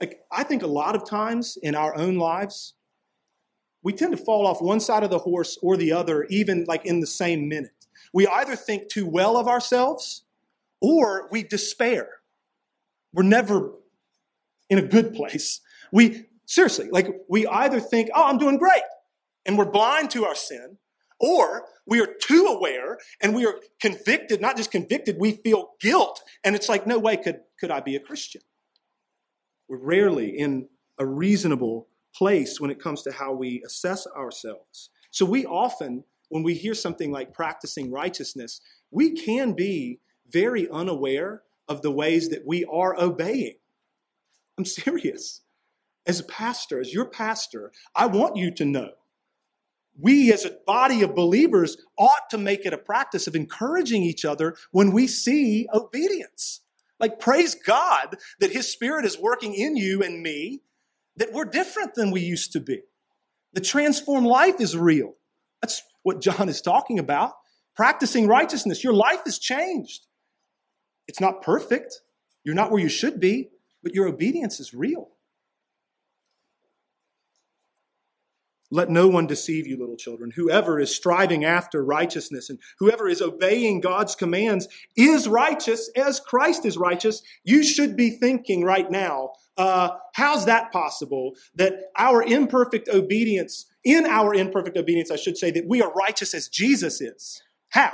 [0.00, 2.74] Like, I think a lot of times in our own lives,
[3.82, 6.84] we tend to fall off one side of the horse or the other, even like
[6.86, 7.86] in the same minute.
[8.12, 10.24] We either think too well of ourselves
[10.80, 12.08] or we despair.
[13.12, 13.72] We're never
[14.70, 15.60] in a good place.
[15.92, 18.82] We, seriously, like we either think, oh, I'm doing great,
[19.46, 20.78] and we're blind to our sin,
[21.20, 26.22] or we are too aware and we are convicted, not just convicted, we feel guilt,
[26.42, 28.42] and it's like, no way could, could I be a Christian.
[29.68, 34.90] We're rarely in a reasonable place when it comes to how we assess ourselves.
[35.10, 38.60] So we often, when we hear something like practicing righteousness,
[38.90, 43.56] we can be very unaware of the ways that we are obeying.
[44.58, 45.40] I'm serious.
[46.06, 48.90] As a pastor, as your pastor, I want you to know
[49.98, 54.24] we as a body of believers ought to make it a practice of encouraging each
[54.24, 56.60] other when we see obedience.
[57.00, 60.62] Like, praise God that His Spirit is working in you and me,
[61.16, 62.82] that we're different than we used to be.
[63.52, 65.14] The transformed life is real.
[65.62, 67.32] That's what John is talking about.
[67.76, 68.84] Practicing righteousness.
[68.84, 70.06] Your life is changed.
[71.08, 72.00] It's not perfect.
[72.44, 73.50] You're not where you should be,
[73.82, 75.10] but your obedience is real.
[78.74, 80.32] Let no one deceive you, little children.
[80.34, 84.66] Whoever is striving after righteousness and whoever is obeying God's commands
[84.96, 87.22] is righteous as Christ is righteous.
[87.44, 91.36] You should be thinking right now, uh, how's that possible?
[91.54, 96.34] That our imperfect obedience, in our imperfect obedience, I should say, that we are righteous
[96.34, 97.40] as Jesus is.
[97.68, 97.92] How?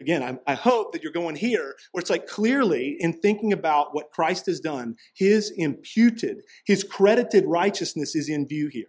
[0.00, 3.94] again, I, I, hope that you're going here where it's like clearly in thinking about
[3.94, 8.88] what Christ has done, his imputed, his credited righteousness is in view here.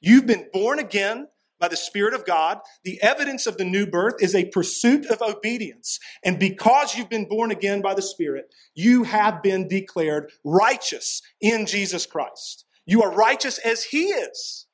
[0.00, 1.28] You've been born again
[1.60, 2.58] by the Spirit of God.
[2.84, 6.00] The evidence of the new birth is a pursuit of obedience.
[6.24, 11.66] And because you've been born again by the Spirit, you have been declared righteous in
[11.66, 12.64] Jesus Christ.
[12.86, 14.66] You are righteous as he is,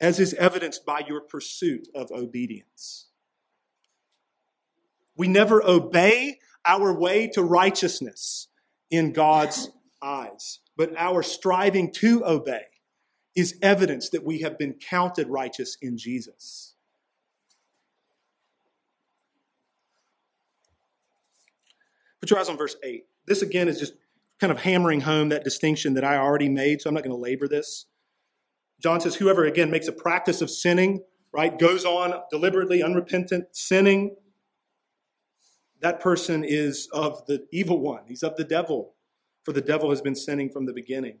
[0.00, 3.08] as is evidenced by your pursuit of obedience.
[5.16, 8.48] We never obey our way to righteousness
[8.90, 12.62] in God's eyes, but our striving to obey
[13.34, 16.74] is evidence that we have been counted righteous in Jesus.
[22.20, 23.04] Put your eyes on verse 8.
[23.26, 23.94] This again is just
[24.40, 27.20] kind of hammering home that distinction that I already made, so I'm not going to
[27.20, 27.86] labor this.
[28.80, 34.16] John says, Whoever again makes a practice of sinning, right, goes on deliberately, unrepentant, sinning,
[35.80, 38.04] that person is of the evil one.
[38.08, 38.94] He's of the devil,
[39.42, 41.18] for the devil has been sinning from the beginning.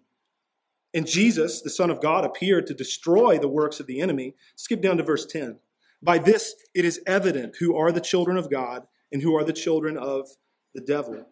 [0.94, 4.36] And Jesus, the Son of God, appeared to destroy the works of the enemy.
[4.54, 5.58] Skip down to verse 10.
[6.02, 9.52] By this it is evident who are the children of God and who are the
[9.52, 10.28] children of
[10.74, 11.26] the devil.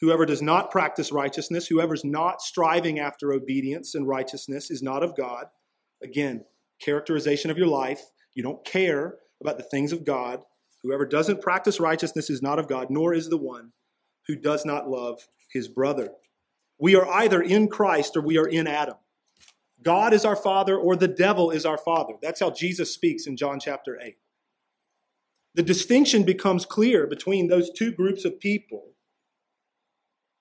[0.00, 5.16] Whoever does not practice righteousness, whoever's not striving after obedience and righteousness, is not of
[5.16, 5.46] God.
[6.02, 6.44] Again,
[6.80, 8.02] characterization of your life.
[8.34, 10.40] You don't care about the things of God.
[10.82, 13.72] Whoever doesn't practice righteousness is not of God, nor is the one
[14.26, 16.10] who does not love his brother.
[16.84, 18.96] We are either in Christ or we are in Adam.
[19.82, 22.12] God is our father or the devil is our father.
[22.20, 24.16] That's how Jesus speaks in John chapter 8.
[25.54, 28.90] The distinction becomes clear between those two groups of people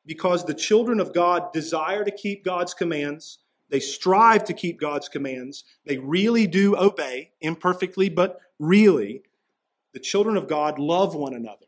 [0.06, 3.40] because the children of God desire to keep God's commands.
[3.70, 5.64] They strive to keep God's commands.
[5.86, 9.22] They really do obey, imperfectly, but really.
[9.94, 11.68] The children of God love one another.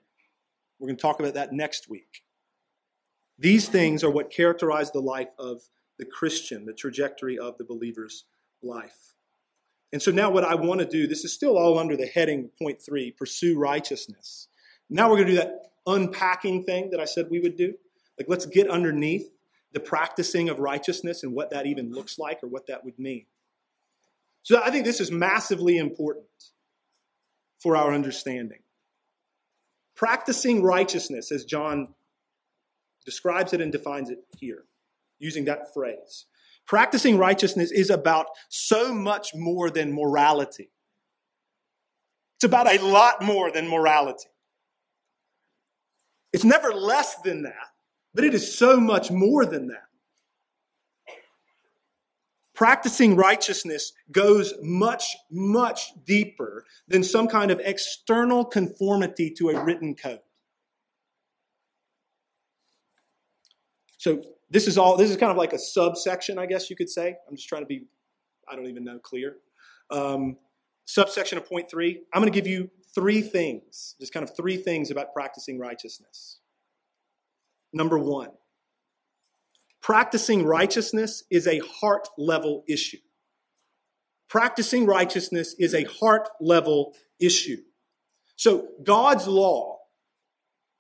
[0.80, 2.25] We're going to talk about that next week.
[3.38, 5.62] These things are what characterize the life of
[5.98, 8.26] the Christian, the trajectory of the believer's
[8.62, 9.14] life.
[9.94, 12.50] And so now, what I want to do, this is still all under the heading
[12.62, 14.48] point three pursue righteousness.
[14.90, 17.76] Now, we're going to do that unpacking thing that I said we would do.
[18.18, 19.30] Like, let's get underneath
[19.72, 23.26] the practicing of righteousness and what that even looks like or what that would mean.
[24.44, 26.26] So, I think this is massively important
[27.60, 28.60] for our understanding.
[29.96, 31.94] Practicing righteousness, as John
[33.06, 34.66] describes it and defines it here
[35.20, 36.26] using that phrase.
[36.66, 40.70] Practicing righteousness is about so much more than morality.
[42.38, 44.30] It's about a lot more than morality.
[46.34, 47.68] It's never less than that,
[48.14, 49.84] but it is so much more than that.
[52.54, 59.94] Practicing righteousness goes much, much deeper than some kind of external conformity to a written
[59.94, 60.20] code.
[64.06, 66.92] So this is all, this is kind of like a subsection, I guess you could
[66.92, 67.16] say.
[67.28, 67.88] I'm just trying to be,
[68.48, 69.38] I don't even know, clear.
[69.90, 70.38] Um,
[70.86, 74.58] subsection of point three, I'm going to give you three things, just kind of three
[74.58, 76.38] things about practicing righteousness.
[77.74, 78.30] Number one,
[79.82, 83.00] practicing righteousness is a heart level issue.
[84.30, 87.58] Practicing righteousness is a heart level issue.
[88.36, 89.80] So God's law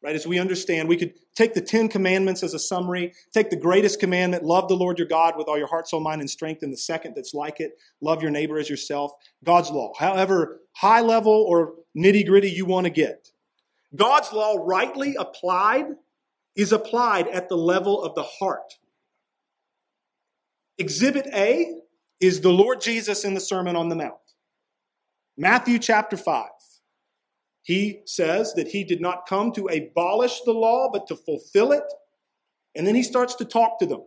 [0.05, 0.15] right?
[0.15, 3.99] As we understand, we could take the Ten Commandments as a summary, take the greatest
[3.99, 6.71] commandment, love the Lord your God with all your heart, soul, mind, and strength, and
[6.71, 9.11] the second that's like it, love your neighbor as yourself.
[9.43, 13.29] God's law, however high level or nitty gritty you want to get.
[13.95, 15.85] God's law, rightly applied,
[16.55, 18.75] is applied at the level of the heart.
[20.77, 21.79] Exhibit A
[22.19, 24.13] is the Lord Jesus in the Sermon on the Mount.
[25.37, 26.49] Matthew chapter 5.
[27.65, 31.83] He says that he did not come to abolish the law, but to fulfill it.
[32.75, 34.03] And then he starts to talk to them,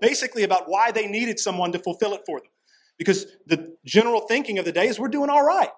[0.00, 2.50] basically about why they needed someone to fulfill it for them.
[2.98, 5.70] Because the general thinking of the day is we're doing all right.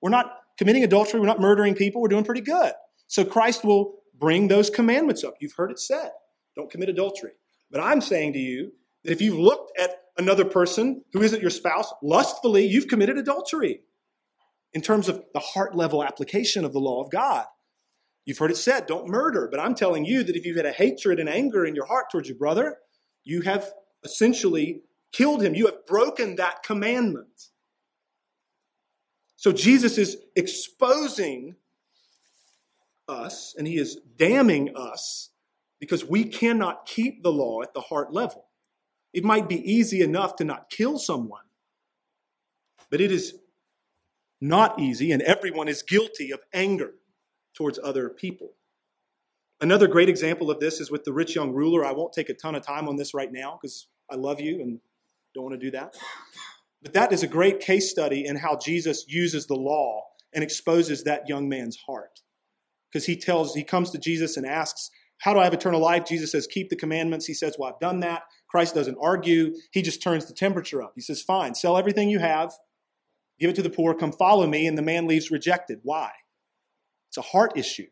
[0.00, 2.72] We're not committing adultery, we're not murdering people, we're doing pretty good.
[3.08, 5.34] So Christ will bring those commandments up.
[5.40, 6.12] You've heard it said
[6.54, 7.32] don't commit adultery.
[7.72, 11.50] But I'm saying to you that if you've looked at another person who isn't your
[11.50, 13.80] spouse lustfully, you've committed adultery
[14.72, 17.46] in terms of the heart level application of the law of God.
[18.24, 19.48] You've heard it said, don't murder.
[19.50, 22.10] But I'm telling you that if you've had a hatred and anger in your heart
[22.10, 22.76] towards your brother,
[23.24, 23.72] you have
[24.04, 25.54] essentially killed him.
[25.54, 27.48] You have broken that commandment.
[29.36, 31.56] So Jesus is exposing
[33.08, 35.30] us and he is damning us
[35.80, 38.46] because we cannot keep the law at the heart level.
[39.12, 41.42] It might be easy enough to not kill someone,
[42.90, 43.34] but it is
[44.40, 46.92] not easy, and everyone is guilty of anger
[47.54, 48.52] towards other people.
[49.60, 51.84] Another great example of this is with the rich young ruler.
[51.84, 54.60] I won't take a ton of time on this right now because I love you
[54.60, 54.80] and
[55.34, 55.94] don't want to do that.
[56.82, 61.04] But that is a great case study in how Jesus uses the law and exposes
[61.04, 62.20] that young man's heart.
[62.90, 66.06] Because he tells, he comes to Jesus and asks, How do I have eternal life?
[66.06, 67.26] Jesus says, Keep the commandments.
[67.26, 68.22] He says, Well, I've done that.
[68.48, 69.54] Christ doesn't argue.
[69.72, 70.92] He just turns the temperature up.
[70.94, 72.52] He says, Fine, sell everything you have,
[73.40, 75.80] Give it to the poor, come follow me, and the man leaves rejected.
[75.82, 76.10] Why?
[77.08, 77.86] It's a heart issue.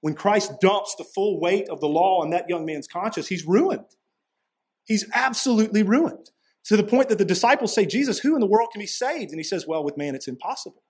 [0.00, 3.46] when Christ dumps the full weight of the law on that young man's conscience, he's
[3.46, 3.86] ruined.
[4.84, 6.30] He's absolutely ruined
[6.64, 9.30] to the point that the disciples say, Jesus, who in the world can be saved?
[9.30, 10.82] And he says, Well, with man it's impossible,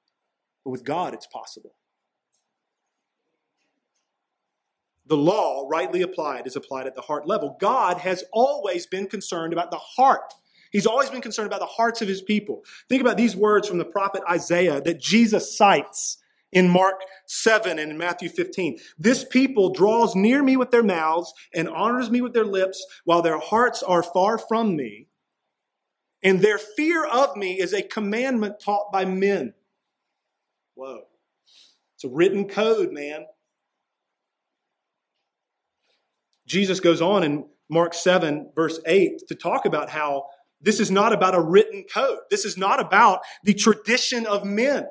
[0.64, 1.77] but with God it's possible.
[5.07, 7.57] The law, rightly applied, is applied at the heart level.
[7.61, 10.35] God has always been concerned about the heart.
[10.75, 12.64] He's always been concerned about the hearts of his people.
[12.89, 16.18] Think about these words from the prophet Isaiah that Jesus cites
[16.51, 18.79] in Mark 7 and in Matthew 15.
[18.99, 23.22] This people draws near me with their mouths and honors me with their lips, while
[23.22, 25.07] their hearts are far from me.
[26.25, 29.55] And their fear of me is a commandment taught by men.
[30.75, 31.03] Whoa.
[31.95, 33.27] It's a written code, man.
[36.49, 40.25] Jesus goes on in Mark 7, verse 8, to talk about how
[40.65, 42.19] this is not about a written code.
[42.31, 44.87] This is not about the tradition of men.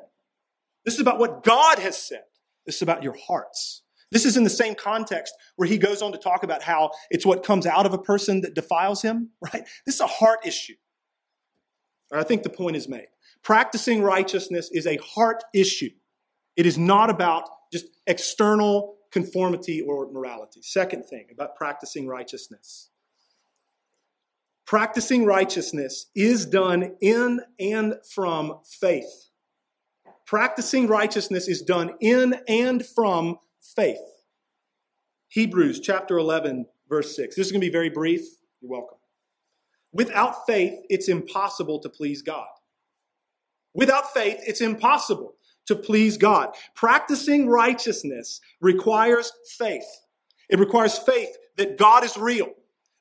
[0.84, 2.22] This is about what God has said.
[2.64, 3.82] This is about your hearts.
[4.10, 7.26] This is in the same context where he goes on to talk about how it's
[7.26, 9.66] what comes out of a person that defiles him, right?
[9.84, 10.74] This is a heart issue.
[12.12, 13.08] I think the point is made.
[13.42, 15.90] Practicing righteousness is a heart issue.
[16.56, 20.60] It is not about just external conformity or morality.
[20.62, 22.90] Second thing about practicing righteousness.
[24.66, 29.28] Practicing righteousness is done in and from faith.
[30.26, 33.98] Practicing righteousness is done in and from faith.
[35.28, 37.36] Hebrews chapter 11, verse 6.
[37.36, 38.22] This is going to be very brief.
[38.60, 38.98] You're welcome.
[39.92, 42.46] Without faith, it's impossible to please God.
[43.74, 45.34] Without faith, it's impossible
[45.66, 46.54] to please God.
[46.74, 49.84] Practicing righteousness requires faith.
[50.48, 52.48] It requires faith that God is real,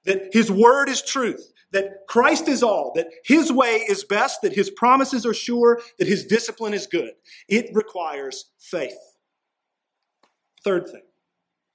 [0.06, 4.54] that His word is truth, that Christ is all, that His way is best, that
[4.54, 7.12] His promises are sure, that His discipline is good.
[7.50, 8.98] It requires faith.
[10.64, 11.02] Third thing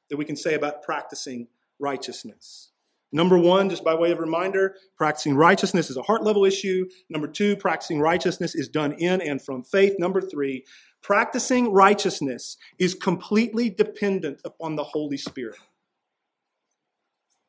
[0.09, 2.71] that we can say about practicing righteousness.
[3.11, 6.87] Number one, just by way of reminder, practicing righteousness is a heart level issue.
[7.09, 9.95] Number two, practicing righteousness is done in and from faith.
[9.99, 10.65] Number three,
[11.03, 15.57] practicing righteousness is completely dependent upon the Holy Spirit.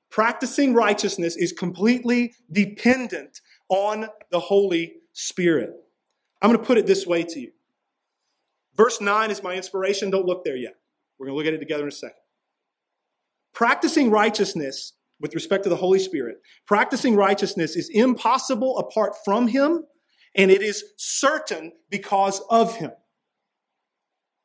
[0.09, 5.71] Practicing righteousness is completely dependent on the Holy Spirit.
[6.41, 7.51] I'm going to put it this way to you.
[8.75, 10.09] Verse 9 is my inspiration.
[10.09, 10.75] Don't look there yet.
[11.17, 12.15] We're going to look at it together in a second.
[13.53, 19.83] Practicing righteousness with respect to the Holy Spirit, practicing righteousness is impossible apart from Him,
[20.35, 22.91] and it is certain because of Him.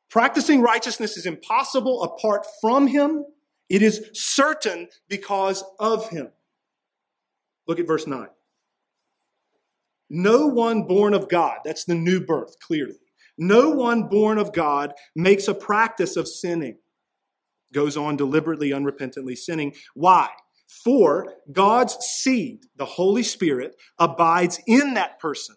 [0.09, 3.23] Practicing righteousness is impossible apart from Him,
[3.69, 6.29] it is certain because of Him.
[7.67, 8.27] Look at verse 9.
[10.09, 12.99] No one born of God, that's the new birth, clearly.
[13.37, 16.77] No one born of God makes a practice of sinning,
[17.73, 19.73] goes on deliberately, unrepentantly sinning.
[19.93, 20.29] Why?
[20.67, 25.55] For God's seed, the Holy Spirit, abides in that person.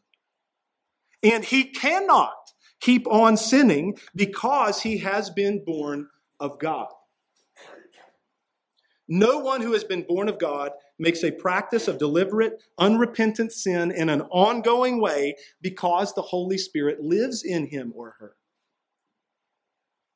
[1.23, 2.35] And he cannot
[2.81, 6.09] keep on sinning because he has been born
[6.41, 6.89] of God.
[9.09, 13.91] No one who has been born of God makes a practice of deliberate, unrepentant sin
[13.91, 18.37] in an ongoing way because the Holy Spirit lives in him or her.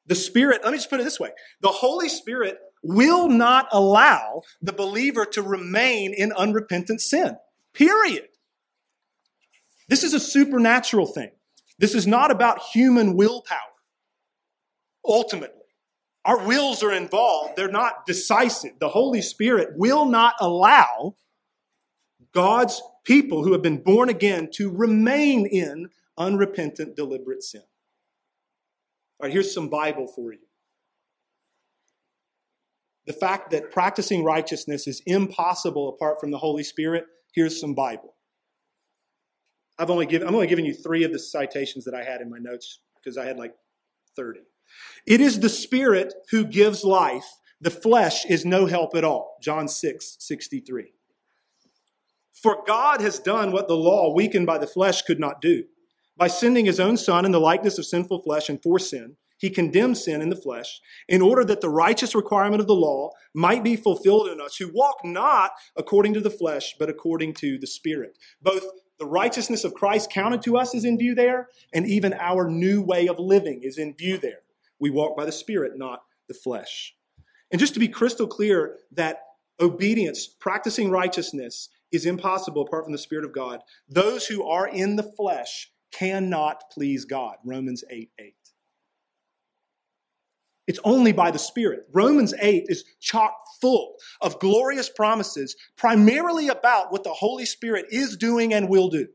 [0.06, 1.30] The Spirit, let me just put it this way
[1.60, 7.36] the Holy Spirit will not allow the believer to remain in unrepentant sin.
[7.72, 8.28] Period.
[9.88, 11.30] This is a supernatural thing.
[11.78, 13.58] This is not about human willpower.
[15.06, 15.61] Ultimately,
[16.24, 18.78] our wills are involved, they're not decisive.
[18.78, 21.16] The Holy Spirit will not allow
[22.32, 27.62] God's people who have been born again to remain in unrepentant, deliberate sin.
[29.20, 30.38] All right, here's some Bible for you
[33.06, 37.04] the fact that practicing righteousness is impossible apart from the Holy Spirit,
[37.34, 38.14] here's some Bible.
[39.78, 42.30] I've only given, I'm only giving you three of the citations that I had in
[42.30, 43.54] my notes because I had like
[44.14, 44.40] 30.
[45.06, 47.26] It is the Spirit who gives life.
[47.60, 49.36] The flesh is no help at all.
[49.40, 50.92] John 6, 63.
[52.32, 55.64] For God has done what the law, weakened by the flesh, could not do.
[56.16, 59.50] By sending his own Son in the likeness of sinful flesh and for sin, he
[59.50, 63.64] condemned sin in the flesh in order that the righteous requirement of the law might
[63.64, 67.66] be fulfilled in us who walk not according to the flesh, but according to the
[67.66, 68.18] Spirit.
[68.40, 68.64] Both
[69.00, 72.82] the righteousness of Christ counted to us is in view there, and even our new
[72.82, 74.42] way of living is in view there.
[74.82, 76.96] We walk by the Spirit, not the flesh.
[77.52, 79.20] And just to be crystal clear that
[79.60, 83.60] obedience, practicing righteousness, is impossible apart from the Spirit of God.
[83.88, 87.36] Those who are in the flesh cannot please God.
[87.44, 88.34] Romans 8 8.
[90.66, 91.86] It's only by the Spirit.
[91.92, 98.16] Romans 8 is chock full of glorious promises, primarily about what the Holy Spirit is
[98.16, 99.06] doing and will do.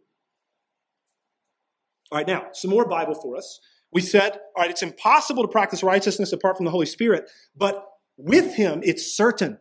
[2.09, 3.59] All right, now, some more Bible for us.
[3.97, 7.83] We said, all right, it's impossible to practice righteousness apart from the Holy Spirit, but
[8.15, 9.57] with Him, it's certain.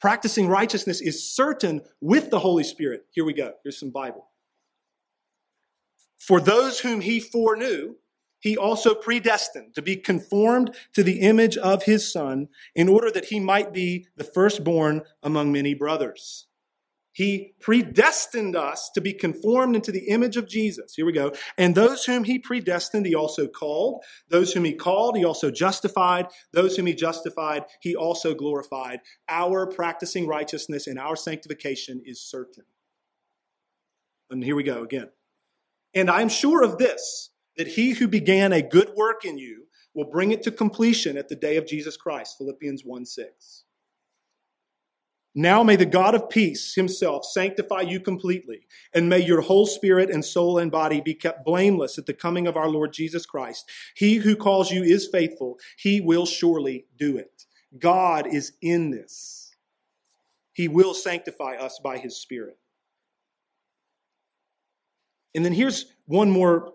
[0.00, 3.06] Practicing righteousness is certain with the Holy Spirit.
[3.12, 3.52] Here we go.
[3.62, 4.26] Here's some Bible.
[6.18, 7.94] For those whom He foreknew,
[8.40, 13.26] he also predestined to be conformed to the image of his son in order that
[13.26, 16.48] he might be the firstborn among many brothers.
[17.12, 20.94] He predestined us to be conformed into the image of Jesus.
[20.94, 21.32] Here we go.
[21.58, 24.04] And those whom he predestined, he also called.
[24.28, 26.26] Those whom he called, he also justified.
[26.52, 29.00] Those whom he justified, he also glorified.
[29.28, 32.64] Our practicing righteousness and our sanctification is certain.
[34.30, 35.10] And here we go again.
[35.94, 40.08] And I'm sure of this that he who began a good work in you will
[40.08, 42.36] bring it to completion at the day of Jesus Christ.
[42.38, 43.64] Philippians 1 6.
[45.34, 50.10] Now may the God of peace himself sanctify you completely, and may your whole spirit
[50.10, 53.70] and soul and body be kept blameless at the coming of our Lord Jesus Christ.
[53.94, 57.46] He who calls you is faithful, he will surely do it.
[57.78, 59.54] God is in this.
[60.52, 62.58] He will sanctify us by his spirit.
[65.34, 66.72] And then here's one more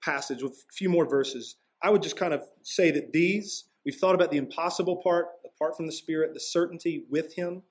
[0.00, 1.56] passage with a few more verses.
[1.82, 5.76] I would just kind of say that these, we've thought about the impossible part, apart
[5.76, 7.62] from the Spirit, the certainty with Him.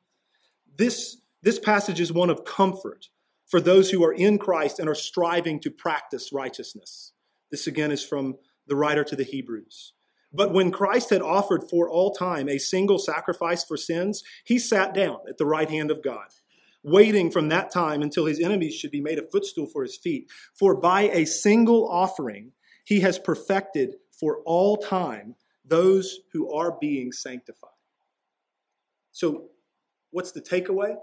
[0.78, 3.10] This, this passage is one of comfort
[3.48, 7.14] for those who are in Christ and are striving to practice righteousness.
[7.52, 8.36] This again is from
[8.68, 9.94] the writer to the Hebrews.
[10.34, 14.94] But when Christ had offered for all time a single sacrifice for sins, he sat
[14.94, 16.28] down at the right hand of God,
[16.84, 20.30] waiting from that time until his enemies should be made a footstool for his feet.
[20.54, 22.52] For by a single offering,
[22.84, 27.70] he has perfected for all time those who are being sanctified.
[29.12, 29.50] So
[30.16, 30.96] What's the takeaway?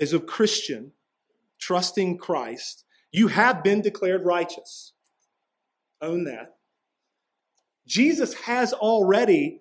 [0.00, 0.90] As a Christian,
[1.60, 4.94] trusting Christ, you have been declared righteous.
[6.02, 6.56] Own that.
[7.86, 9.60] Jesus has already,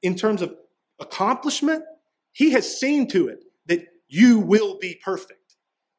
[0.00, 0.56] in terms of
[0.98, 1.84] accomplishment,
[2.32, 5.56] he has seen to it that you will be perfect.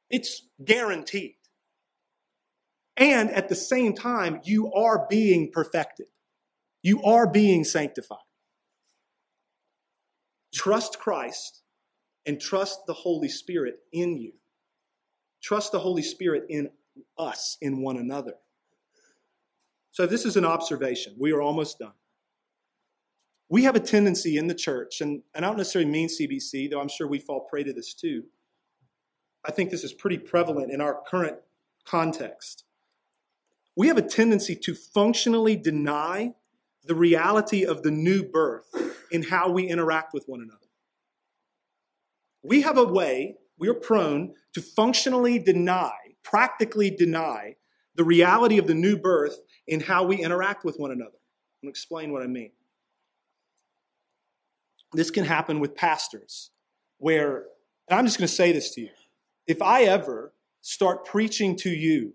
[0.10, 1.36] It's guaranteed.
[2.98, 6.08] And at the same time, you are being perfected.
[6.82, 8.18] You are being sanctified.
[10.54, 11.62] Trust Christ
[12.26, 14.34] and trust the Holy Spirit in you.
[15.42, 16.70] Trust the Holy Spirit in
[17.18, 18.34] us, in one another.
[19.92, 21.16] So, this is an observation.
[21.18, 21.94] We are almost done.
[23.50, 26.80] We have a tendency in the church, and, and I don't necessarily mean CBC, though
[26.80, 28.26] I'm sure we fall prey to this too.
[29.44, 31.38] I think this is pretty prevalent in our current
[31.86, 32.66] context.
[33.76, 36.34] We have a tendency to functionally deny
[36.84, 38.68] the reality of the new birth
[39.12, 40.60] in how we interact with one another.
[42.44, 45.92] We have a way, we are prone to functionally deny,
[46.24, 47.56] practically deny,
[47.96, 49.38] the reality of the new birth
[49.68, 51.18] in how we interact with one another.
[51.64, 52.52] To explain what I mean.
[54.94, 56.52] This can happen with pastors,
[56.98, 57.46] where,
[57.90, 58.90] and I'm just going to say this to you.
[59.46, 62.14] If I ever start preaching to you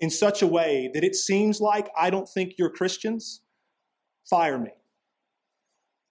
[0.00, 3.42] in such a way that it seems like I don't think you're Christians,
[4.28, 4.70] fire me.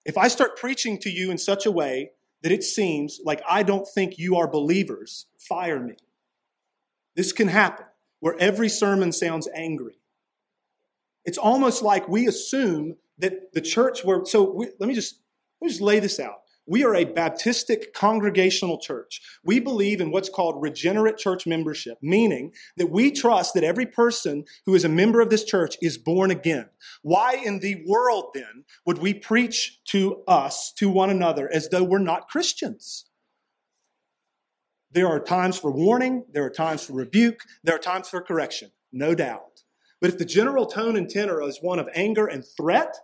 [0.06, 3.64] If I start preaching to you in such a way that it seems like I
[3.64, 5.95] don't think you are believers, fire me.
[7.16, 7.86] This can happen
[8.20, 9.99] where every sermon sounds angry.
[11.26, 15.16] It's almost like we assume that the church where, so we, let me just,
[15.62, 16.42] let me just lay this out.
[16.66, 19.22] We are a Baptistic congregational church.
[19.43, 24.45] We believe in what's called regenerate church membership, meaning that we trust that every person
[24.66, 26.70] who is a member of this church is born again.
[27.01, 31.84] Why in the world then would we preach to us, to one another, as though
[31.84, 33.05] we're not Christians?
[34.89, 38.72] There are times for warning, there are times for rebuke, there are times for correction,
[38.93, 39.64] no doubt.
[39.99, 42.95] But if the general tone and tenor is one of anger and threat,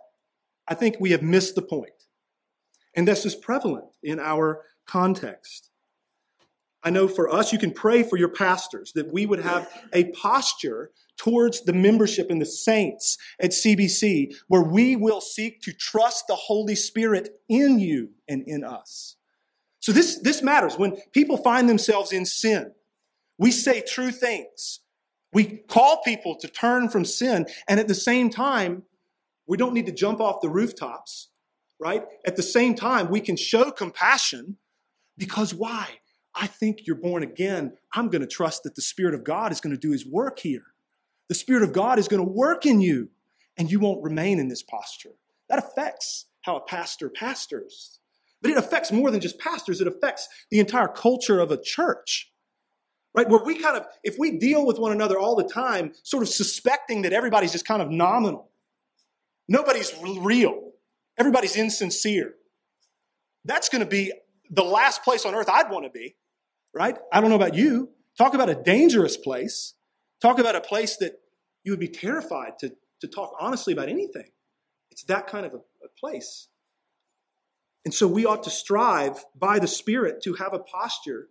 [0.66, 1.90] I think we have missed the point.
[2.94, 5.70] And this is prevalent in our context.
[6.82, 10.10] I know for us, you can pray for your pastors that we would have a
[10.12, 16.26] posture towards the membership and the saints at CBC where we will seek to trust
[16.26, 19.16] the Holy Spirit in you and in us.
[19.80, 20.78] So this, this matters.
[20.78, 22.72] When people find themselves in sin,
[23.38, 24.80] we say true things.
[25.32, 28.82] We call people to turn from sin, and at the same time,
[29.46, 31.29] we don't need to jump off the rooftops
[31.80, 32.04] right?
[32.26, 34.56] At the same time, we can show compassion
[35.16, 35.88] because why?
[36.34, 37.72] I think you're born again.
[37.92, 40.38] I'm going to trust that the Spirit of God is going to do His work
[40.38, 40.62] here.
[41.28, 43.10] The Spirit of God is going to work in you
[43.56, 45.10] and you won't remain in this posture.
[45.48, 47.98] That affects how a pastor pastors.
[48.42, 52.32] But it affects more than just pastors, it affects the entire culture of a church.
[53.14, 53.28] Right?
[53.28, 56.28] Where we kind of, if we deal with one another all the time, sort of
[56.28, 58.50] suspecting that everybody's just kind of nominal,
[59.48, 60.69] nobody's real,
[61.20, 62.34] everybody's insincere,
[63.44, 64.12] that's going to be
[64.50, 66.16] the last place on earth I'd want to be.
[66.74, 66.96] Right?
[67.12, 67.90] I don't know about you.
[68.16, 69.74] Talk about a dangerous place.
[70.22, 71.20] Talk about a place that
[71.62, 74.30] you would be terrified to, to talk honestly about anything.
[74.90, 76.48] It's that kind of a, a place.
[77.84, 81.28] And so we ought to strive by the Spirit to have a posture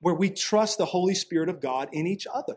[0.00, 2.56] where we trust the Holy Spirit of God in each other.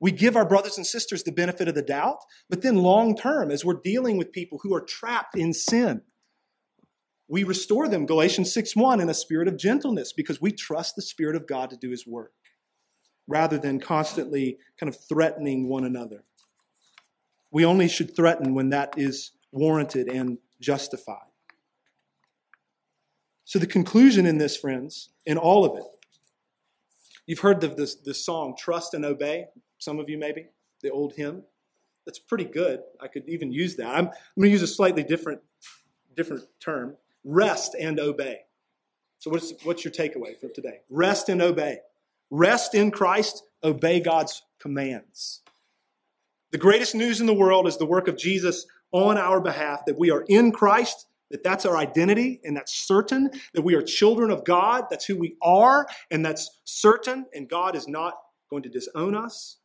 [0.00, 3.50] We give our brothers and sisters the benefit of the doubt, but then long term,
[3.50, 6.02] as we're dealing with people who are trapped in sin,
[7.28, 11.02] we restore them, Galatians 6 1, in a spirit of gentleness because we trust the
[11.02, 12.32] Spirit of God to do His work
[13.28, 16.24] rather than constantly kind of threatening one another.
[17.52, 21.28] We only should threaten when that is warranted and justified.
[23.44, 25.86] So, the conclusion in this, friends, in all of it,
[27.26, 27.68] you've heard the,
[28.04, 29.46] this song, Trust and Obey,
[29.80, 30.46] some of you maybe,
[30.82, 31.42] the old hymn.
[32.06, 32.80] That's pretty good.
[33.00, 33.88] I could even use that.
[33.88, 35.40] I'm, I'm going to use a slightly different,
[36.16, 38.40] different term rest and obey.
[39.18, 40.80] So, what's, what's your takeaway for today?
[40.88, 41.78] Rest and obey.
[42.30, 45.42] Rest in Christ, obey God's commands.
[46.52, 49.98] The greatest news in the world is the work of Jesus on our behalf, that
[49.98, 54.30] we are in Christ, that that's our identity, and that's certain, that we are children
[54.30, 58.14] of God, that's who we are, and that's certain, and God is not
[58.48, 59.58] going to disown us.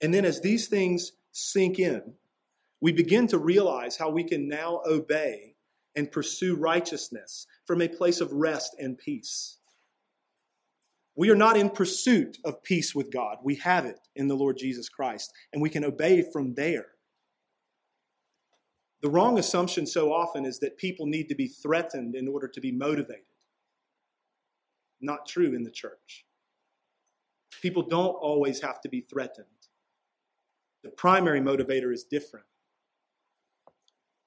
[0.00, 2.14] And then as these things sink in,
[2.80, 5.54] we begin to realize how we can now obey
[5.94, 9.58] and pursue righteousness from a place of rest and peace.
[11.16, 13.38] We are not in pursuit of peace with God.
[13.42, 16.88] We have it in the Lord Jesus Christ, and we can obey from there.
[19.00, 22.60] The wrong assumption so often is that people need to be threatened in order to
[22.60, 23.24] be motivated.
[25.00, 26.26] Not true in the church.
[27.62, 29.46] People don't always have to be threatened.
[30.86, 32.46] The primary motivator is different.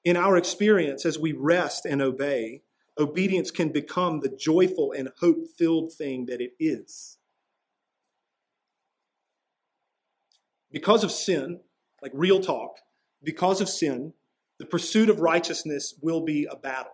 [0.04, 2.64] In our experience, as we rest and obey,
[2.98, 7.16] obedience can become the joyful and hope filled thing that it is.
[10.70, 11.60] Because of sin,
[12.02, 12.72] like real talk,
[13.24, 14.12] because of sin,
[14.58, 16.92] the pursuit of righteousness will be a battle.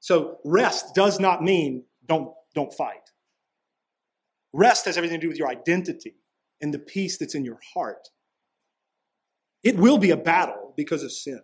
[0.00, 3.12] So rest does not mean don't, don't fight.
[4.52, 6.16] Rest has everything to do with your identity
[6.60, 8.10] and the peace that's in your heart.
[9.64, 11.40] It will be a battle because of sin.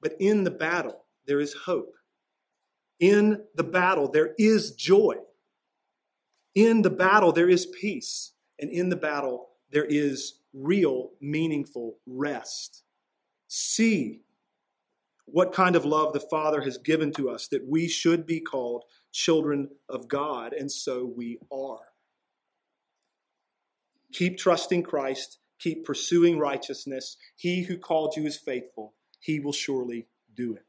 [0.00, 1.94] But in the battle, there is hope.
[3.00, 5.16] In the battle, there is joy.
[6.54, 8.32] In the battle, there is peace.
[8.58, 12.84] And in the battle, there is real, meaningful rest.
[13.48, 14.22] See
[15.26, 18.84] what kind of love the Father has given to us that we should be called
[19.12, 21.80] children of God, and so we are.
[24.12, 27.16] Keep trusting Christ, keep pursuing righteousness.
[27.36, 30.62] He who called you is faithful, he will surely do it.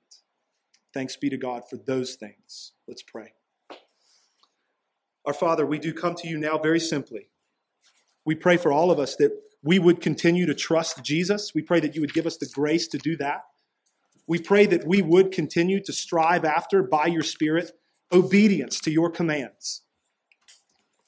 [0.93, 2.71] Thanks be to God for those things.
[2.87, 3.33] Let's pray.
[5.25, 7.29] Our Father, we do come to you now very simply.
[8.25, 9.31] We pray for all of us that
[9.61, 11.53] we would continue to trust Jesus.
[11.53, 13.41] We pray that you would give us the grace to do that.
[14.25, 17.71] We pray that we would continue to strive after, by your Spirit,
[18.11, 19.81] obedience to your commands.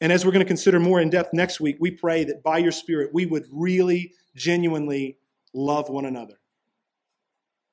[0.02, 2.58] And as we're going to consider more in depth next week, we pray that by
[2.58, 5.18] your Spirit, we would really, genuinely
[5.54, 6.40] love one another.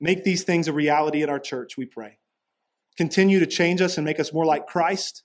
[0.00, 2.18] Make these things a reality at our church, we pray.
[2.96, 5.22] Continue to change us and make us more like Christ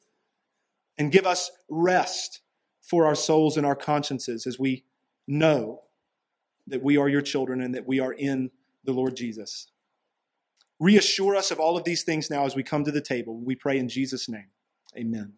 [0.98, 2.42] and give us rest
[2.82, 4.84] for our souls and our consciences as we
[5.28, 5.82] know
[6.68, 8.52] that we are your children and that we are in
[8.84, 9.68] the Lord Jesus.
[10.80, 13.40] Reassure us of all of these things now as we come to the table.
[13.44, 14.48] We pray in Jesus' name.
[14.98, 15.34] Amen.